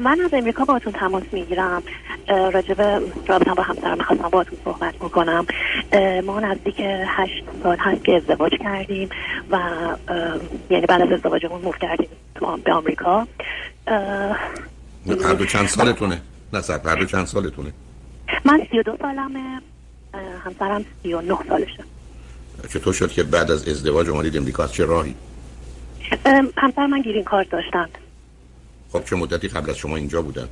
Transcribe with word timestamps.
من 0.00 0.20
از 0.20 0.34
امریکا 0.34 0.64
باهاتون 0.64 0.92
تماس 0.92 1.22
می‌گیرم 1.32 1.82
راجب 2.28 2.80
رابطه 3.26 3.54
با 3.54 3.62
همسرم 3.62 3.98
می‌خواستم 3.98 4.28
باهاتون 4.28 4.58
صحبت 4.64 4.94
بکنم 4.94 5.46
ما 6.24 6.40
نزدیک 6.40 6.74
هشت 7.06 7.44
سال 7.62 7.76
هست 7.76 8.04
که 8.04 8.16
ازدواج 8.16 8.52
کردیم 8.60 9.08
و 9.50 9.58
یعنی 10.70 10.86
بعد 10.86 11.02
از 11.02 11.12
ازدواجمون 11.12 11.60
موف 11.60 11.78
کردیم 11.78 12.08
به 12.64 12.72
آمریکا 12.72 13.26
هر 15.24 15.34
دو 15.38 15.46
چند 15.46 15.66
سالتونه؟ 15.66 16.20
نه 16.52 16.60
سر 16.60 16.80
هر 16.84 16.96
دو 16.96 17.04
چند 17.04 17.26
سالتونه؟ 17.26 17.72
من 18.44 18.66
سی 18.70 18.78
و 18.78 18.82
دو 18.82 18.96
سالمه 19.00 19.60
همسرم 20.44 20.84
سی 21.02 21.12
و 21.12 21.20
نه 21.20 21.38
سالشه 21.48 21.84
چطور 22.72 22.92
شد 22.92 23.10
که 23.10 23.22
بعد 23.22 23.50
از 23.50 23.68
ازدواج 23.68 24.08
اومدید 24.08 24.36
امریکا 24.36 24.64
از 24.64 24.72
چه 24.72 24.84
راهی؟ 24.84 25.14
همسر 26.56 26.86
من 26.86 27.00
گیرین 27.00 27.24
کار 27.24 27.44
داشتند 27.44 27.98
خب 28.92 29.04
چه 29.04 29.16
مدتی 29.16 29.48
قبل 29.48 29.70
از 29.70 29.76
شما 29.76 29.96
اینجا 29.96 30.22
بودند؟ 30.22 30.48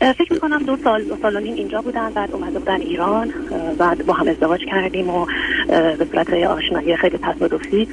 فکر 0.00 0.32
می‌کنم 0.32 0.62
دو 0.62 0.76
سال 0.84 1.04
دو 1.04 1.16
سال 1.22 1.36
اینجا 1.36 1.82
بودن 1.82 2.10
بعد 2.10 2.32
اومده 2.32 2.58
بودن 2.58 2.80
ایران 2.80 3.34
بعد 3.78 4.06
با 4.06 4.14
هم 4.14 4.28
ازدواج 4.28 4.60
کردیم 4.70 5.10
و 5.10 5.26
به 5.68 6.06
صورت 6.12 6.32
آشنایی 6.32 6.96
خیلی 6.96 7.18
تصادفی 7.18 7.88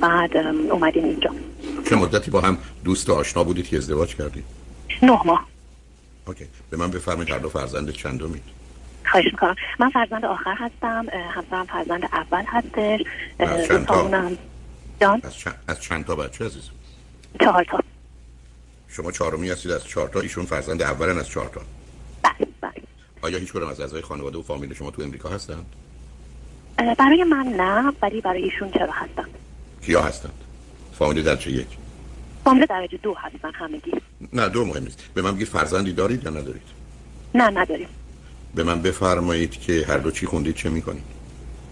بعد 0.00 0.36
اومدیم 0.70 1.04
اینجا 1.04 1.30
چه 1.88 1.96
مدتی 1.96 2.30
با 2.30 2.40
هم 2.40 2.58
دوست 2.84 3.10
و 3.10 3.14
آشنا 3.14 3.44
بودید 3.44 3.68
که 3.68 3.76
ازدواج 3.76 4.14
کردید؟ 4.14 4.44
نه 5.02 5.20
ماه 5.24 5.46
اوکی 6.26 6.44
به 6.70 6.76
من 6.76 6.90
بفرمایید 6.90 7.30
هر 7.30 7.38
دو 7.38 7.48
فرزند 7.48 7.90
چندمید 7.90 8.42
خواهش 9.10 9.24
می‌کنم 9.24 9.56
من 9.78 9.90
فرزند 9.90 10.24
آخر 10.24 10.54
هستم 10.54 11.06
همسرم 11.30 11.66
فرزند 11.66 12.04
اول 12.12 12.44
هستش 12.46 13.00
از 13.38 13.66
چند 13.66 13.86
تا؟ 13.86 14.30
از 15.22 15.36
چند, 15.38 15.54
از 15.68 15.80
چند 15.80 16.04
تا 16.04 16.14
بچه 16.14 16.44
عزیز؟ 16.44 16.70
چهار 17.40 17.64
تا 17.64 17.78
شما 18.88 19.12
چهارمی 19.12 19.50
هستید 19.50 19.70
از 19.70 19.84
چهار 19.84 20.08
تا 20.08 20.20
ایشون 20.20 20.44
فرزند 20.44 20.82
اولن 20.82 21.18
از 21.18 21.28
چهار 21.28 21.48
تا. 21.48 21.60
بله 22.22 22.48
بله. 22.60 22.82
آیا 23.22 23.38
هیچ 23.38 23.52
کدوم 23.52 23.68
از 23.68 23.80
اعضای 23.80 24.02
خانواده 24.02 24.38
و 24.38 24.42
فامیل 24.42 24.74
شما 24.74 24.90
تو 24.90 25.02
امریکا 25.02 25.28
هستند؟ 25.28 25.66
برای 26.98 27.24
من 27.24 27.46
نه 27.46 27.92
ولی 28.02 28.20
برای 28.20 28.42
ایشون 28.42 28.70
چرا 28.70 28.92
هستن؟ 28.92 29.24
کیا 29.82 30.02
هستند؟ 30.02 30.44
فامیل 30.98 31.22
درجه 31.22 31.50
یک؟ 31.50 31.66
فامیل 32.44 32.66
درجه 32.66 32.98
دو 33.02 33.14
هستن 33.14 33.52
همگی. 33.54 33.92
نه 34.32 34.48
دو 34.48 34.64
مهم 34.64 34.82
نیست. 34.82 35.04
به 35.14 35.22
من 35.22 35.34
بگید 35.34 35.48
فرزندی 35.48 35.92
دارید 35.92 36.24
یا 36.24 36.30
ندارید؟ 36.30 36.62
نه 37.34 37.50
نداریم. 37.50 37.88
به 38.54 38.62
من 38.62 38.82
بفرمایید 38.82 39.50
که 39.50 39.84
هر 39.88 39.98
دو 39.98 40.10
چی 40.10 40.26
خوندید 40.26 40.56
چه 40.56 40.70
می‌کنید؟ 40.70 41.04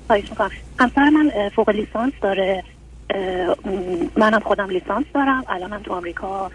خواهش 0.06 0.30
می‌کنم. 0.30 0.50
همسر 0.78 1.10
من 1.10 1.48
فوق 1.48 1.70
لیسانس 1.70 2.12
داره. 2.22 2.64
منم 4.16 4.40
خودم 4.40 4.70
لیسانس 4.70 5.06
دارم. 5.14 5.44
الانم 5.48 5.82
تو 5.82 5.92
آمریکا 5.92 6.50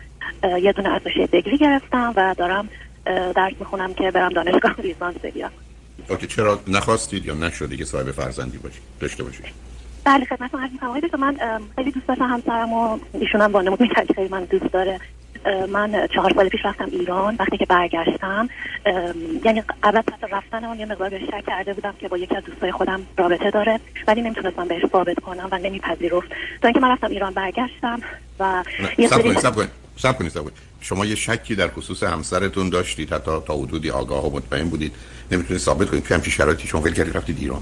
یه 0.61 0.71
دونه 0.71 0.89
ازش 0.89 1.17
دگری 1.33 1.57
گرفتم 1.57 2.13
و 2.15 2.35
دارم 2.37 2.69
درس 3.35 3.53
می‌خونم 3.59 3.93
که 3.93 4.11
برم 4.11 4.29
دانشگاه 4.29 4.75
لیسانس 4.83 5.15
بگیرم. 5.15 5.51
اوکی 6.09 6.27
چرا 6.27 6.59
نخواستید 6.67 7.25
یا 7.25 7.33
نشدی 7.33 7.77
که 7.77 7.85
صاحب 7.85 8.11
فرزندی 8.11 8.57
باشید 8.57 8.81
داشته 8.99 9.23
باشید 9.23 9.45
بله 10.03 10.25
خدمتتون 10.25 10.61
عرض 10.61 10.71
می‌کنم 10.71 11.19
من 11.19 11.37
خیلی 11.75 11.91
دوست 11.91 12.07
داشتم 12.07 12.23
همسرم 12.25 12.73
و 12.73 12.99
ایشون 13.13 13.41
هم 13.41 13.51
وانمود 13.51 13.81
می‌کرد 13.81 14.11
خیلی 14.15 14.29
من 14.29 14.43
دوست 14.43 14.73
داره. 14.73 14.99
من 15.69 16.07
چهار 16.15 16.33
سال 16.35 16.49
پیش 16.49 16.61
رفتم 16.65 16.87
ایران 16.91 17.35
وقتی 17.39 17.57
که 17.57 17.65
برگشتم 17.65 18.49
یعنی 19.45 19.63
قبل 19.83 20.01
پس 20.01 20.29
رفتن 20.31 20.63
اون 20.63 20.79
یه 20.79 20.85
مقدار 20.85 21.09
بهش 21.09 21.21
شک 21.23 21.45
کرده 21.47 21.73
بودم 21.73 21.93
که 21.99 22.07
با 22.07 22.17
یکی 22.17 22.35
از 22.35 22.43
دوستای 22.43 22.71
خودم 22.71 23.01
رابطه 23.17 23.51
داره 23.51 23.79
ولی 24.07 24.21
نمی‌تونستم 24.21 24.67
بهش 24.67 24.85
ثابت 24.91 25.19
کنم 25.19 25.47
و 25.51 25.57
نمیپذیرفت. 25.57 26.29
تا 26.61 26.67
اینکه 26.67 26.79
من 26.79 26.91
رفتم 26.91 27.07
ایران 27.07 27.33
برگشتم 27.33 27.99
و 28.39 28.63
یه 28.97 29.07
سری 29.07 29.35
سب 29.97 30.17
کنید 30.17 30.31
سب 30.31 30.39
کنید. 30.39 30.53
شما 30.81 31.05
یه 31.05 31.15
شکی 31.15 31.55
در 31.55 31.67
خصوص 31.67 32.03
همسرتون 32.03 32.69
داشتید 32.69 33.13
حتی 33.13 33.31
تا 33.47 33.57
حدودی 33.57 33.89
آگاه 33.89 34.27
و 34.27 34.35
مطمئن 34.35 34.69
بودید. 34.69 34.95
نمی‌تونید 35.31 35.61
ثابت 35.61 35.89
کنید 35.89 36.07
که 36.07 36.13
همچین 36.13 36.33
شرایطی 36.33 36.67
شما 36.67 36.81
فکر 36.81 36.93
کردید 36.93 37.17
رفتید 37.17 37.37
ایران. 37.39 37.61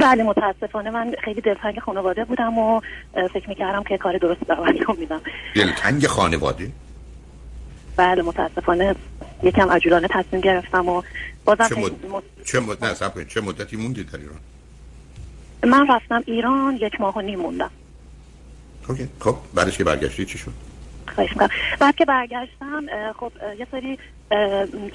بله 0.00 0.22
متاسفانه 0.22 0.90
من 0.90 1.14
خیلی 1.24 1.40
دلتنگ 1.40 1.78
خانواده 1.80 2.24
بودم 2.24 2.58
و 2.58 2.80
فکر 3.32 3.48
می‌کردم 3.48 3.82
که 3.82 3.98
کار 3.98 4.18
درست 4.18 4.50
انجام 4.50 4.96
میدم 4.98 5.20
دلتنگ 5.54 6.06
خانواده؟ 6.06 6.70
بله 7.96 8.22
متاسفانه 8.22 8.94
یکم 9.42 9.70
عجولانه 9.70 10.08
تصمیم 10.10 10.40
گرفتم 10.40 10.88
و 10.88 11.02
بازم 11.44 11.68
چه, 11.68 11.74
مد... 11.76 11.92
چه, 12.44 12.60
مد... 12.60 12.84
نه 12.84 13.24
چه 13.24 13.40
مدتی 13.40 13.76
موندید 13.76 14.10
در 14.10 14.18
ایران؟ 14.18 14.36
من 15.66 15.86
رفتم 15.88 16.22
ایران 16.26 16.76
یک 16.76 17.00
ماه 17.00 17.16
و 17.16 17.20
نیم 17.20 17.38
موندم. 17.38 17.70
اوکی. 18.88 19.08
خب 19.20 19.36
بعدش 19.54 19.78
که 19.78 19.84
برگشتی 19.84 20.24
چی 20.24 20.38
شد؟ 20.38 20.65
خواهش 21.14 21.30
می‌کنم 21.30 21.48
بعد 21.80 21.96
که 21.96 22.04
برگشتم 22.04 22.82
خب 23.20 23.32
یه 23.58 23.66
سری 23.70 23.98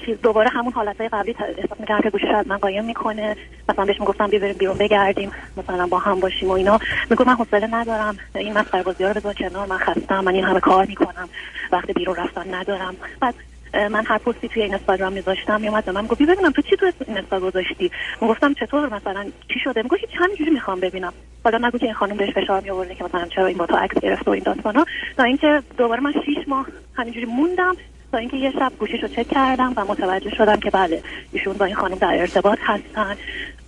چیز 0.06 0.20
دوباره 0.22 0.48
همون 0.48 0.72
حالت 0.72 1.00
های 1.00 1.08
قبلی 1.08 1.34
احساس 1.58 1.80
می‌کنم 1.80 2.00
که 2.00 2.10
گوشش 2.10 2.34
از 2.34 2.48
من 2.48 2.56
قایم 2.56 2.84
می‌کنه. 2.84 3.36
مثلا 3.68 3.84
بهش 3.84 4.00
می‌گفتم 4.00 4.26
بیا 4.26 4.40
بریم 4.40 4.56
بیرون 4.56 4.78
بگردیم 4.78 5.32
مثلا 5.56 5.86
با 5.86 5.98
هم 5.98 6.20
باشیم 6.20 6.48
و 6.48 6.52
اینا. 6.52 6.78
میگم 7.10 7.26
من 7.26 7.34
حوصله 7.34 7.74
ندارم. 7.74 8.16
این 8.34 8.58
مسخره 8.58 8.82
بازی 8.82 9.04
رو 9.04 9.14
بذار 9.14 9.34
کنار 9.34 9.66
من 9.66 9.78
خستم 9.78 10.20
من 10.24 10.34
این 10.34 10.44
همه 10.44 10.60
کار 10.60 10.86
می‌کنم. 10.86 11.28
وقت 11.72 11.90
بیرون 11.90 12.16
رفتن 12.16 12.54
ندارم. 12.54 12.96
بعد 13.20 13.34
من 13.74 14.04
هر 14.06 14.18
پستی 14.18 14.48
توی 14.48 14.62
این 14.62 14.74
اینستاگرام 14.74 15.12
میذاشتم 15.12 15.60
میومد 15.60 15.90
من 15.90 16.06
گفت 16.06 16.22
ببینم 16.22 16.50
تو 16.50 16.62
چی 16.62 16.76
تو 16.76 16.86
این 16.86 17.16
اینستا 17.16 17.40
گذاشتی؟ 17.40 17.90
گفتم 18.20 18.54
چطور؟ 18.54 18.94
مثلا 18.94 19.24
چی 19.24 19.60
شده؟ 19.64 19.82
میگه 19.82 19.96
چند 19.98 20.22
همینجوری 20.24 20.50
می‌خوام 20.50 20.80
ببینم. 20.80 21.12
حالا 21.44 21.68
نگو 21.68 21.78
که 21.78 21.84
این 21.84 21.94
خانم 21.94 22.16
بهش 22.16 22.30
فشار 22.30 22.60
میآورده 22.60 22.94
که 22.94 23.04
مثلا 23.04 23.26
چرا 23.26 23.46
این 23.46 23.58
با 23.58 23.66
تو 23.66 23.76
عکس 23.76 24.00
گرفت 24.00 24.28
و 24.28 24.30
این 24.30 24.42
داستانا. 24.42 24.84
تا 25.16 25.22
اینکه 25.22 25.62
دوباره 25.78 26.00
من 26.00 26.12
6 26.12 26.48
ماه 26.48 26.66
همینجوری 26.94 27.26
موندم. 27.26 27.76
تا 28.12 28.18
اینکه 28.18 28.36
یه 28.36 28.50
شب 28.50 28.72
گوشیشو 28.78 29.08
چک 29.08 29.28
کردم 29.28 29.72
و 29.76 29.84
متوجه 29.84 30.30
شدم 30.30 30.56
که 30.56 30.70
بله 30.70 31.02
ایشون 31.32 31.52
با 31.52 31.64
این 31.64 31.74
خانم 31.74 31.94
در 31.94 32.20
ارتباط 32.20 32.58
هستن 32.62 33.16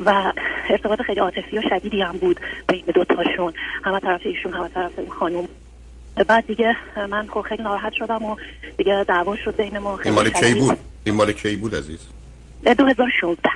و 0.07 0.33
ارتباط 0.69 1.03
خیلی 1.03 1.21
عاطفی 1.21 1.59
و 1.59 1.63
شدیدی 1.69 2.03
هم 2.03 2.17
بود 2.17 2.41
بین 2.69 2.85
دو 2.95 3.05
تاشون. 3.05 3.53
همه 3.85 4.01
طرف 4.01 4.21
ایشون 4.25 4.53
همه 4.53 4.69
طرف 4.69 4.99
این 4.99 5.11
خانم. 5.11 5.49
بعد 6.29 6.47
دیگه 6.47 6.77
من 7.11 7.27
خب 7.27 7.41
خیلی 7.41 7.63
ناراحت 7.63 7.93
شدم 7.93 8.23
و 8.23 8.37
دیگه 8.79 9.05
دعوا 9.09 9.37
شد 9.37 9.57
بین 9.57 9.79
ما. 9.79 9.99
این 10.05 10.15
مال 10.15 10.31
کی 10.31 10.55
بود؟ 10.55 10.79
این 11.05 11.15
مال 11.15 11.33
کی 11.33 11.57
بود 11.57 11.75
عزیز؟ 11.75 11.99
2016 12.79 13.51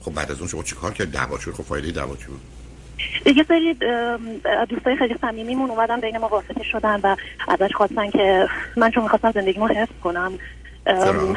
خب 0.00 0.14
بعد 0.14 0.30
از 0.30 0.38
اون 0.38 0.48
شما 0.48 0.62
چیکار 0.62 0.92
کرد؟ 0.92 1.10
دعوا 1.10 1.38
شد؟ 1.38 1.52
خب 1.52 1.62
فایده 1.62 1.90
دعوا 1.90 2.16
چی 2.16 2.26
بود؟ 2.26 2.40
یه 3.36 3.44
سری 3.48 3.74
دوستای 4.68 4.96
خیلی 4.96 5.14
صمیمیمون 5.20 5.70
اومدن 5.70 6.00
بین 6.00 6.18
ما 6.18 6.28
واسطه 6.28 6.62
شدن 6.72 7.00
و 7.02 7.16
ازش 7.48 7.74
خواستن 7.74 8.10
که 8.10 8.48
من 8.76 8.90
چون 8.90 9.02
می‌خواستم 9.02 9.30
زندگیمو 9.32 9.66
حفظ 9.66 9.92
کنم 10.04 10.32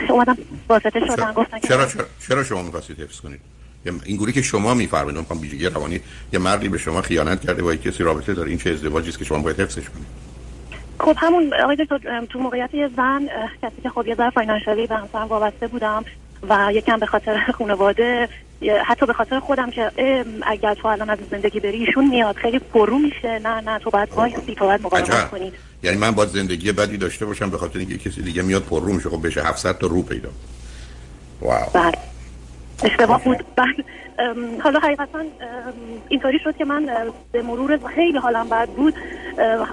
اومدن 0.10 0.36
واسطه 0.70 1.00
شدن 1.08 1.34
گفتن 1.34 1.60
چرا؟ 1.60 1.86
چرا؟ 1.86 2.06
چرا 2.28 2.44
شما 2.44 2.62
می‌خواستید 2.62 3.00
حفظ 3.00 3.20
کنید؟ 3.20 3.40
اینجوری 4.06 4.34
که 4.34 4.42
شما 4.42 4.74
میفرمایید 4.74 5.18
می‌خوام 5.18 5.42
ویژگی 5.42 5.66
روانی 5.66 6.00
یه 6.34 6.40
مردی 6.40 6.70
به 6.70 6.78
شما 6.78 7.02
خیانت 7.02 7.42
کرده 7.42 7.64
با 7.64 7.76
کسی 7.76 8.04
رابطه 8.04 8.34
داره. 8.34 8.50
این 8.50 8.58
چه 8.58 8.70
ازدواجی 8.70 9.10
است 9.10 9.20
که 9.20 9.26
شما 9.26 9.40
باید 9.40 9.60
حفظش 9.60 9.90
کنید؟ 9.90 10.06
خب 11.00 11.16
همون 11.18 11.54
آقای 11.64 11.76
دکتر 11.76 12.26
تو 12.26 12.40
موقعیت 12.40 12.74
یه 12.74 12.90
زن 12.98 13.28
کسی 13.62 13.82
که 13.84 13.90
خب 13.90 14.08
یه 14.08 14.16
ذره 14.16 14.30
financially 14.30 14.88
به 14.88 14.96
همسرم 14.96 15.28
وابسته 15.28 15.68
بودم 15.68 16.06
و 16.50 16.70
یکم 16.74 17.00
به 17.00 17.06
خاطر 17.06 17.46
خانواده 17.58 18.30
حتی 18.86 19.06
به 19.06 19.14
خاطر 19.14 19.40
خودم 19.40 19.72
که 19.72 19.92
اگر 20.42 20.74
تو 20.74 20.88
الان 20.88 21.10
از 21.10 21.18
زندگی 21.32 21.60
بری 21.60 21.86
ایشون 21.86 22.08
میاد 22.08 22.36
خیلی 22.36 22.60
پررو 22.60 22.98
میشه. 23.00 23.40
نه 23.40 23.62
نه 23.62 23.80
تو 23.80 23.90
باید 23.90 24.10
وایسی 24.16 24.56
تو 24.56 24.66
باید 24.66 24.82
مقاومت 24.82 25.30
کنی. 25.30 25.52
یعنی 25.84 25.98
من 25.98 26.12
باید 26.12 26.30
زندگی 26.30 26.72
بدی 26.72 26.98
داشته 26.98 27.26
باشم 27.26 27.50
به 27.50 27.58
خاطر 27.58 27.80
اینکه 27.80 27.98
کسی 27.98 28.22
دیگه 28.22 28.42
میاد 28.42 28.64
پررو 28.64 28.94
میشه. 28.94 29.10
خب 29.10 29.28
بشه 29.28 29.42
700 29.44 29.78
تا 29.78 29.88
رو 29.88 30.02
پیدا. 30.02 30.30
wow. 31.42 31.66
بله. 31.74 32.15
اشتباه 32.84 33.24
بود. 33.24 33.46
بعد 33.56 33.76
حالا 34.64 34.80
حقیقتا 34.80 35.20
اینطوری 36.10 36.40
شد 36.44 36.58
که 36.58 36.66
من 36.66 36.90
به 37.32 37.42
مرور 37.42 37.80
خیلی 37.96 38.18
حالم 38.18 38.50
بد 38.50 38.70
بود. 38.70 38.94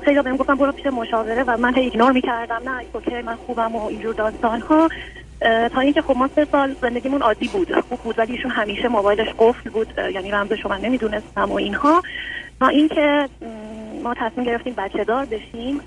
خیلی 0.04 0.22
بهم 0.22 0.36
گفتم 0.36 0.54
برو 0.54 0.72
پیش 0.72 0.86
مشاوره 0.86 1.42
و 1.42 1.56
من 1.56 1.74
هی 1.74 1.80
ignore 1.80 2.12
می‌کردم. 2.12 2.60
نه 2.64 2.84
okay 2.92 3.22
من 3.22 3.34
خوبم 3.34 3.76
و 3.76 3.86
اینجور 3.86 4.14
داستان 4.14 4.60
ها 4.60 4.88
تا 5.68 5.80
اینکه 5.80 6.02
خب 6.02 6.16
ما 6.16 6.28
سه 6.36 6.44
سال 6.44 6.74
زندگیمون 6.82 7.22
عادی 7.22 7.48
بود. 7.48 7.80
خوب 7.80 7.98
بود 7.98 8.18
ولی 8.18 8.32
ایشون 8.32 8.50
همیشه 8.50 8.88
موبایلش 8.88 9.28
قفل 9.38 9.70
بود. 9.70 9.98
یعنی 10.14 10.30
رمزش 10.30 10.66
من 10.66 10.80
نمی‌دونستم 10.80 11.50
و 11.50 11.54
اینها. 11.54 12.02
تا 12.60 12.68
اینکه 12.68 13.28
ما 14.02 14.14
تصمیم 14.14 14.46
گرفتیم 14.46 14.74
بچه 14.74 15.04
دار 15.04 15.24
بشیم 15.24 15.80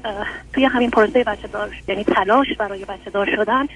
توی 0.54 0.66
همین 0.66 0.90
پروسه 0.90 1.24
بچه 1.24 1.48
دار 1.48 1.70
یعنی 1.88 2.04
تلاش 2.04 2.48
برای 2.60 2.86
بچه 2.86 3.10
دار 3.14 3.36
شدن 3.36 3.68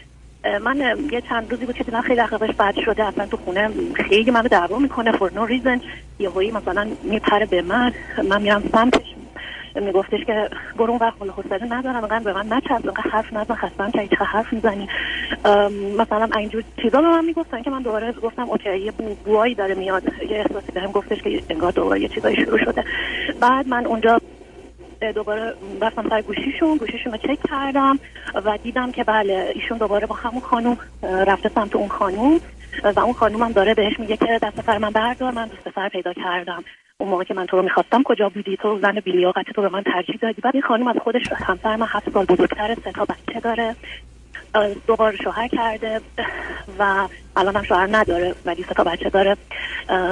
من 0.44 0.78
یه 1.12 1.22
چند 1.22 1.52
روزی 1.52 1.66
بود 1.66 1.76
که 1.76 1.84
دیدم 1.84 2.02
خیلی 2.02 2.20
اخلاقش 2.20 2.56
بد 2.56 2.76
شده 2.86 3.06
اصلا 3.06 3.26
تو 3.26 3.38
خونه 3.38 3.70
خیلی 3.94 4.32
منو 4.32 4.48
دعوا 4.48 4.80
می‌کنه 4.80 5.12
فور 5.12 5.34
نو 5.34 5.46
ریزن 5.46 5.82
یه 6.20 6.30
هایی 6.30 6.52
مثلا 6.52 6.88
میپره 7.04 7.46
به 7.46 7.62
من 7.62 7.94
من 8.30 8.42
میرم 8.42 8.64
سمتش. 8.72 9.06
میگفتش 9.76 10.20
که 10.26 10.50
برو 10.76 10.90
اون 10.92 11.00
وقت 11.02 11.22
حوصله 11.22 11.74
ندارم 11.74 12.04
انقدر 12.04 12.20
به 12.20 12.34
من 12.34 12.54
نچسب 12.54 12.88
انقدر 12.88 13.10
حرف 13.12 13.34
نزن 13.34 13.56
خستم 13.56 13.92
که 13.92 14.08
چه 14.08 14.24
حرف 14.26 14.54
می‌زنی. 14.54 14.88
مثلا 16.00 16.30
اینجور 16.38 16.64
چیزا 16.82 17.02
به 17.02 17.08
من 17.08 17.26
می‌گفتن 17.26 17.62
که 17.62 17.70
من 17.70 17.82
دوباره 17.82 18.12
گفتم 18.12 18.50
اوکی 18.50 18.80
یه 18.80 18.92
بوایی 19.26 19.56
داره 19.56 19.76
میاد 19.76 20.04
یه 20.30 20.38
احساسی 20.38 20.72
بهم 20.72 20.92
گفتش 20.92 21.22
که 21.22 21.42
انگار 21.50 21.72
دوباره 21.72 22.02
یه 22.02 22.08
چیزایی 22.08 22.36
شروع 22.36 22.58
شده. 22.58 22.84
بعد 23.40 23.68
من 23.68 23.86
اونجا 23.86 24.20
دوباره 25.16 25.54
رفتم 25.82 26.10
سر 26.10 26.22
گوشیشون 26.22 26.78
گوشیشون 26.78 27.12
رو 27.12 27.18
چک 27.18 27.40
کردم 27.50 28.00
و 28.46 28.58
دیدم 28.64 28.92
که 28.92 29.04
بله 29.04 29.52
ایشون 29.56 29.78
دوباره 29.78 30.08
با 30.08 30.16
همون 30.16 30.42
خانوم 30.42 30.78
رفته 31.04 31.50
سمت 31.50 31.76
اون 31.76 31.88
خانوم 31.88 32.40
و 32.96 33.00
اون 33.00 33.14
خانوم 33.14 33.44
هم 33.44 33.52
داره 33.52 33.74
بهش 33.74 34.00
میگه 34.00 34.18
که 34.18 34.40
دست 34.42 34.62
سر 34.62 34.78
من 34.78 34.90
بردار 34.90 35.32
من 35.32 35.48
دوست 35.48 35.76
سر 35.76 35.90
پیدا 35.90 36.14
کردم. 36.14 36.64
اون 36.98 37.10
موقع 37.10 37.24
که 37.24 37.34
من 37.34 37.46
تو 37.46 37.58
رو 37.58 37.64
می‌خواستم 37.64 38.04
کجا 38.04 38.30
بودی؟ 38.30 38.58
تو 38.58 38.80
زن 38.82 39.00
بیلیاقت 39.00 39.46
تو 39.56 39.62
به 39.62 39.70
من 39.70 39.84
ترجیح 39.84 40.18
دادی. 40.22 40.42
بعد 40.42 40.56
این 40.56 40.64
خانوم 40.64 40.88
از 40.88 40.96
خودش 41.04 41.22
همسر 41.32 41.76
من 41.76 41.88
هفت 41.90 42.10
سال 42.14 42.26
بزرگتره 42.26 42.76
سه 42.76 42.92
تا 42.92 43.06
بچه 43.06 43.40
داره. 43.40 43.76
دوباره 44.88 45.18
شوهر 45.18 45.48
کرده 45.48 46.02
و 46.80 47.08
الان 47.36 47.56
هم 47.56 47.64
شوهر 47.64 47.88
نداره 47.92 48.36
ولی 48.46 48.64
سه 48.64 48.74
تا 48.74 48.84
بچه 48.84 49.10
داره. 49.10 49.38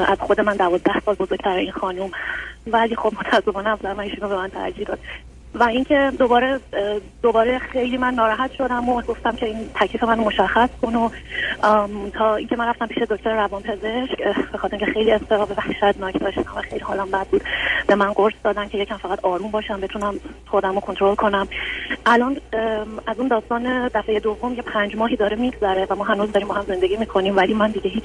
از 0.08 0.18
خود 0.20 0.42
من 0.42 0.56
دوازده 0.56 1.00
سال 1.06 1.16
بزرگتر 1.16 1.50
این 1.50 1.72
خانوم. 1.72 2.12
ولی 2.68 2.96
خب 2.96 3.14
متاسفانه 3.20 3.70
افضل 3.70 3.94
من 3.94 4.00
ایشونو 4.00 4.30
به 4.30 4.36
من 4.36 4.50
ترجیح 4.50 4.88
داد. 4.88 5.00
و 5.60 5.64
اینکه 5.64 6.12
دوباره 6.20 6.60
دوباره 7.22 7.60
خیلی 7.60 7.98
من 7.98 8.14
ناراحت 8.14 8.52
شدم 8.54 8.90
و 8.90 9.02
گفتم 9.02 9.32
که 9.32 9.46
این 9.46 9.70
تکلیف 9.76 10.04
من 10.04 10.20
مشخص 10.20 10.70
کن 10.82 10.96
و 10.96 11.10
تا 12.14 12.36
اینکه 12.36 12.56
من 12.56 12.68
رفتم 12.68 12.88
پیش 12.88 12.98
دکتر 12.98 13.36
روان 13.36 13.62
پزشک 13.62 14.24
به 14.52 14.58
خاطر 14.58 14.78
اینکه 14.78 14.92
خیلی 14.92 15.12
استراب 15.12 15.52
وحشتناک 15.58 16.20
داشتم 16.20 16.54
و 16.56 16.62
خیلی 16.62 16.82
حالم 16.82 17.12
بد 17.12 17.28
بود. 17.28 17.42
به 17.88 17.96
من 17.96 18.14
قرص 18.14 18.34
دادن 18.44 18.68
که 18.68 18.78
یکم 18.78 18.98
فقط 18.98 19.20
آروم 19.26 19.52
باشم 19.52 19.82
بتونم 19.82 20.20
خودم 20.46 20.76
رو 20.76 20.80
کنترل 20.80 21.16
کنم. 21.16 21.48
الان 22.06 22.38
از 23.08 23.20
اون 23.20 23.28
داستان 23.28 23.88
دفعه 23.88 24.20
دوم 24.20 24.54
یه 24.54 24.62
پنج 24.62 24.96
ماهی 24.96 25.16
داره 25.16 25.36
میگذره 25.36 25.88
و 25.90 25.96
ما 25.96 26.04
هنوز 26.04 26.32
داریم 26.32 26.48
با 26.48 26.54
هم 26.54 26.64
زندگی 26.68 26.98
می‌کنیم 26.98 27.38
ولی 27.38 27.54
من 27.54 27.72
دیگه 27.72 27.90
هیچ 27.90 28.04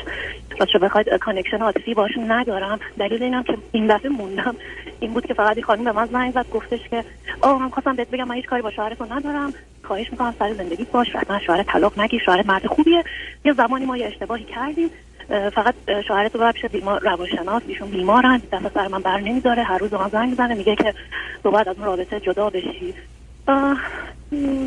راستش 0.59 0.77
بخواید 0.77 1.09
connection 1.09 1.63
عاطفی 1.63 1.95
باشون 1.95 2.31
ندارم. 2.33 2.81
دلیل 2.99 3.23
اینم 3.23 3.43
که 3.43 3.59
این 3.73 3.87
دفعه 3.87 4.11
موندم 4.11 4.55
این 5.03 5.13
بود 5.13 5.27
که 5.27 5.35
فقط 5.35 5.57
این 5.57 5.65
خانم 5.65 5.85
به 5.85 5.93
من 5.93 6.07
زنگ 6.07 6.33
زد 6.33 6.51
گفتش 6.51 6.81
که 6.91 7.05
آه 7.41 7.63
من 7.63 7.69
خواستم 7.69 7.97
بهت 7.97 8.11
بگم 8.11 8.25
من 8.25 8.35
هیچ 8.35 8.47
کاری 8.47 8.63
با 8.63 8.71
شوهرتون 8.71 9.13
ندارم. 9.13 9.55
خواهش 9.85 10.13
می‌کنم 10.13 10.35
سر 10.39 10.53
زندگی 10.55 10.85
باش 10.85 11.17
حتما 11.17 11.39
شوهر 11.39 11.63
طلاق 11.63 12.01
نگیر 12.01 12.19
شوهر 12.19 12.47
مرد 12.47 12.67
خوبیه. 12.67 13.05
یه 13.45 13.53
زمانی 13.53 13.85
ما 13.87 13.97
یه 13.97 14.07
اشتباهی 14.07 14.45
کردیم. 14.45 14.91
فقط 15.29 15.75
شوهرت 16.09 16.37
رو 16.37 16.53
پیش 16.53 16.65
بیمار 16.65 17.01
روانشناس 17.01 17.63
ایشون 17.67 17.91
بیمارن. 17.91 18.43
دست 18.53 18.66
از 18.66 18.71
سر 18.75 18.89
من 18.89 19.03
بر 19.03 19.21
نمیداره. 19.21 19.63
هر 19.63 19.79
روز 19.79 19.95
من 19.95 20.09
زنگ 20.09 20.29
می‌زنه 20.29 20.55
میگه 20.55 20.77
که 20.77 20.95
تو 21.43 21.51
باید 21.51 21.69
از 21.69 21.77
اون 21.77 21.87
رابطه 21.87 22.21
جدا 22.21 22.51
بشی. 22.51 22.95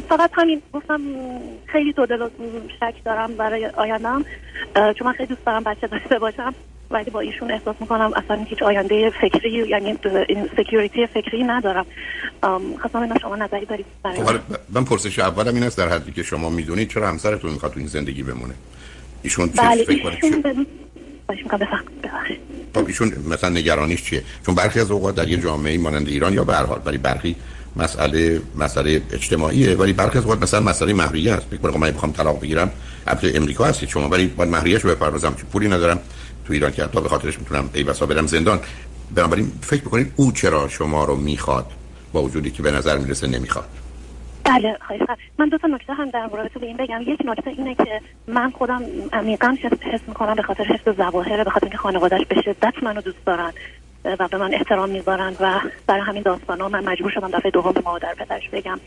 فقط 0.09 0.31
همین 0.33 0.61
گفتم 0.73 1.01
خیلی 1.65 1.93
تو 1.93 2.05
دل 2.05 2.29
شک 2.79 2.95
دارم 3.05 3.33
برای 3.37 3.65
آیندم 3.65 4.25
چون 4.75 5.07
من 5.07 5.13
خیلی 5.13 5.27
دوست 5.27 5.45
دارم 5.45 5.63
بچه 5.63 5.87
داشته 5.87 6.19
باشم. 6.19 6.53
ولی 6.91 7.09
با 7.11 7.19
ایشون 7.19 7.51
احساس 7.51 7.75
می‌کنم 7.79 8.11
اصلا 8.15 8.43
هیچ 8.43 8.63
آینده 8.63 9.09
فکری 9.21 9.67
یعنی 9.69 9.97
این 10.29 10.49
سکیوریتی 10.57 11.07
فکری 11.07 11.43
ندارم. 11.43 11.85
خواستم 12.81 13.01
اینا 13.01 13.15
شما 13.21 13.35
نظری 13.35 13.65
دارید 13.65 13.85
خب 14.03 14.35
من 14.73 14.85
پرسش 14.85 15.19
اولم 15.19 15.53
این 15.53 15.63
است 15.63 15.77
در 15.77 15.89
حدی 15.89 16.11
که 16.11 16.23
شما 16.23 16.49
می‌دونید 16.49 16.89
چرا 16.89 17.09
همسرتون 17.09 17.51
می‌خواد 17.51 17.71
تو 17.71 17.79
این 17.79 17.87
زندگی 17.87 18.23
بمونه؟ 18.23 18.53
ایشون 19.23 19.49
بله 19.57 19.83
فکر 19.83 20.07
ایشون 20.07 20.65
خب 22.75 22.87
ایشون 22.87 23.13
مثلا 23.31 23.49
نگرانیش 23.49 24.03
چیه؟ 24.03 24.23
چون 24.45 24.55
برخی 24.55 24.79
از 24.79 24.91
اوقات 24.91 25.15
در 25.15 25.27
یه 25.27 25.37
جامعه 25.37 25.77
مانند 25.77 26.07
ایران 26.07 26.33
یا 26.33 26.43
به 26.43 26.53
هر 26.53 26.63
حال 26.65 26.81
ولی 26.85 26.97
برخی 26.97 27.35
مسئله 27.75 28.41
مسئله 28.55 29.01
اجتماعیه 29.11 29.75
ولی 29.75 29.93
برخی 29.93 30.17
از 30.17 30.23
اوقات 30.23 30.41
مثلا 30.41 30.59
مسئله 30.59 30.93
مهریه 30.93 31.33
است. 31.33 31.47
فکر 31.47 31.57
کنم 31.57 31.79
من 31.79 31.91
می‌خوام 31.91 32.11
طلاق 32.11 32.41
بگیرم 32.41 32.71
البته 33.07 33.31
امریکا 33.35 33.65
هستید 33.65 33.89
شما 33.89 34.09
ولی 34.09 34.27
باید 34.27 34.49
مهریه‌اش 34.49 34.81
رو 34.81 34.89
بپردازم 34.89 35.33
که 35.33 35.43
پولی 35.43 35.67
ندارم. 35.67 35.99
تو 36.45 36.53
ایران 36.53 36.71
که 36.71 36.83
حتی 36.83 37.01
به 37.01 37.09
خاطرش 37.09 37.39
می‌تونم 37.39 37.69
ای 37.73 37.83
بسا 37.83 38.05
برم 38.05 38.27
زندان 38.27 38.59
بنابراین 39.15 39.51
فکر 39.61 39.81
بکنید 39.81 40.13
او 40.15 40.31
چرا 40.31 40.67
شما 40.67 41.05
رو 41.05 41.15
می‌خواد؟ 41.15 41.71
با 42.13 42.23
وجودی 42.23 42.51
که 42.51 42.63
به 42.63 42.71
نظر 42.71 42.97
می‌رسه 42.97 43.27
نمی‌خواد. 43.27 43.69
بله 44.43 44.77
خواهش 44.87 45.01
من 45.39 45.49
دو 45.49 45.57
تا 45.57 45.67
نکته 45.67 45.93
هم 45.93 46.09
در 46.09 46.29
رابطه 46.33 46.59
به 46.59 46.65
این 46.65 46.77
بگم. 46.77 47.01
یک 47.01 47.19
نکته 47.25 47.49
اینه 47.49 47.75
که 47.75 48.01
من 48.27 48.51
خودم 48.51 48.81
عمیقا 49.13 49.55
حس 49.81 50.01
می‌کنم 50.07 50.35
به 50.35 50.41
خاطر 50.41 50.63
حفظ 50.63 50.97
ظواهر 50.97 51.43
به 51.43 51.49
خاطر 51.49 51.65
اینکه 51.65 51.77
خانوادهش 51.77 52.25
به 52.29 52.41
شدت 52.41 52.73
منو 52.83 53.01
دوست 53.01 53.25
دارن. 53.25 53.53
و 54.19 54.27
به 54.27 54.37
من 54.37 54.53
احترام 54.53 54.89
می‌ذارن 54.89 55.35
و 55.39 55.59
برای 55.87 56.01
همین 56.01 56.21
داستان 56.21 56.61
ها 56.61 56.69
من 56.69 56.83
مجبور 56.83 57.11
شدم 57.11 57.31
دفعه 57.31 57.51
دوم 57.51 57.71
به 57.71 57.81
مادر 57.85 58.13
پدرش 58.13 58.49
بگم 58.49 58.79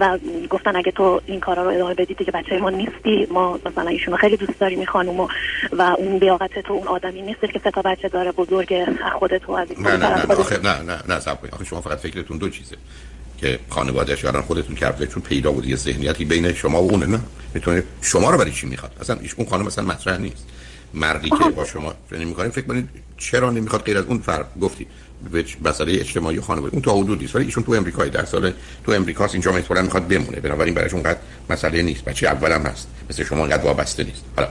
و 0.00 0.18
گفتن 0.50 0.76
اگه 0.76 0.92
تو 0.92 1.20
این 1.26 1.40
کارا 1.40 1.62
رو 1.62 1.70
ادامه 1.70 1.94
بدی 1.94 2.14
که 2.14 2.32
بچه 2.32 2.58
ما 2.58 2.70
نیستی. 2.70 3.26
ما 3.30 3.60
مثلا 3.66 3.88
ایشونو 3.88 4.16
خیلی 4.16 4.36
دوست 4.36 4.60
داریم 4.60 4.78
این 4.78 4.86
خانومو 4.86 5.28
و 5.72 5.82
اون 5.82 6.18
بیاقت 6.18 6.58
تو 6.58 6.72
اون 6.72 6.88
آدمی 6.88 7.22
نیست 7.22 7.40
که 7.40 7.60
سه 7.64 7.70
تا 7.70 7.82
بچه 7.82 8.08
داره 8.08 8.32
بزرگ 8.32 8.86
خودت 9.18 9.42
تو 9.42 9.52
از 9.52 9.68
نه 9.80 9.96
نه 9.96 10.26
نه 10.26 10.34
آخه 10.34 10.58
نه 10.62 10.82
نه 10.82 10.98
نه 11.08 11.16
آخه 11.52 11.64
شما 11.64 11.80
فقط 11.80 11.98
فکرتون 11.98 12.38
دو 12.38 12.48
چیزه 12.48 12.76
که 13.38 13.58
خانوادهش 13.68 14.24
الان 14.24 14.42
خودتون 14.42 14.74
کرده 14.76 15.06
چون 15.06 15.22
پیدا 15.22 15.52
بود 15.52 15.66
یه 15.66 15.76
ذهنیتی 15.76 16.24
بین 16.24 16.52
شما 16.52 16.82
و 16.82 16.90
اونه 16.90 17.06
نه؟ 17.06 17.20
می‌تونه 17.54 17.82
شما 18.02 18.30
رو 18.30 18.38
برای 18.38 18.52
چی 18.52 18.66
می‌خواد؟ 18.66 18.92
اصلا 19.00 19.16
اون 19.36 19.48
خانم 19.48 19.66
مثلا 19.66 19.84
مطرح 19.84 20.18
نیست. 20.18 20.48
مردی 20.96 21.30
که 21.30 21.50
با 21.56 21.64
شما 21.64 21.94
فکر 22.10 22.24
می‌کنین 22.24 22.50
فکر 22.50 22.66
کنید 22.66 22.88
چرا 23.16 23.50
نمی‌خواد 23.50 23.82
غیر 23.82 23.98
از 23.98 24.04
اون 24.04 24.18
فرق 24.18 24.46
گفتی 24.60 24.86
مسئله 25.64 25.92
اجتماعی 25.92 26.40
خانواده. 26.40 26.74
اون 26.74 26.82
تا 26.82 26.96
حدودی 26.96 27.30
ولی 27.34 27.44
ایشون 27.44 27.64
تو 27.64 27.72
امریکای 27.72 28.10
در 28.10 28.24
سال 28.24 28.52
تو 28.84 28.92
امریکاست. 28.92 29.34
اینجا 29.34 29.52
مثلا 29.52 29.82
می‌خواد 29.82 30.08
بمونه. 30.08 30.40
بنابراین 30.40 30.74
برایش 30.74 30.94
اونقدر 30.94 31.18
مسئله 31.50 31.82
نیست. 31.82 32.04
بچه 32.04 32.26
اولم 32.26 32.62
هست. 32.62 32.88
مثل 33.10 33.24
شما 33.24 33.44
انقدر 33.44 33.64
وابسته 33.64 34.04
نیست. 34.04 34.24
حالا 34.36 34.48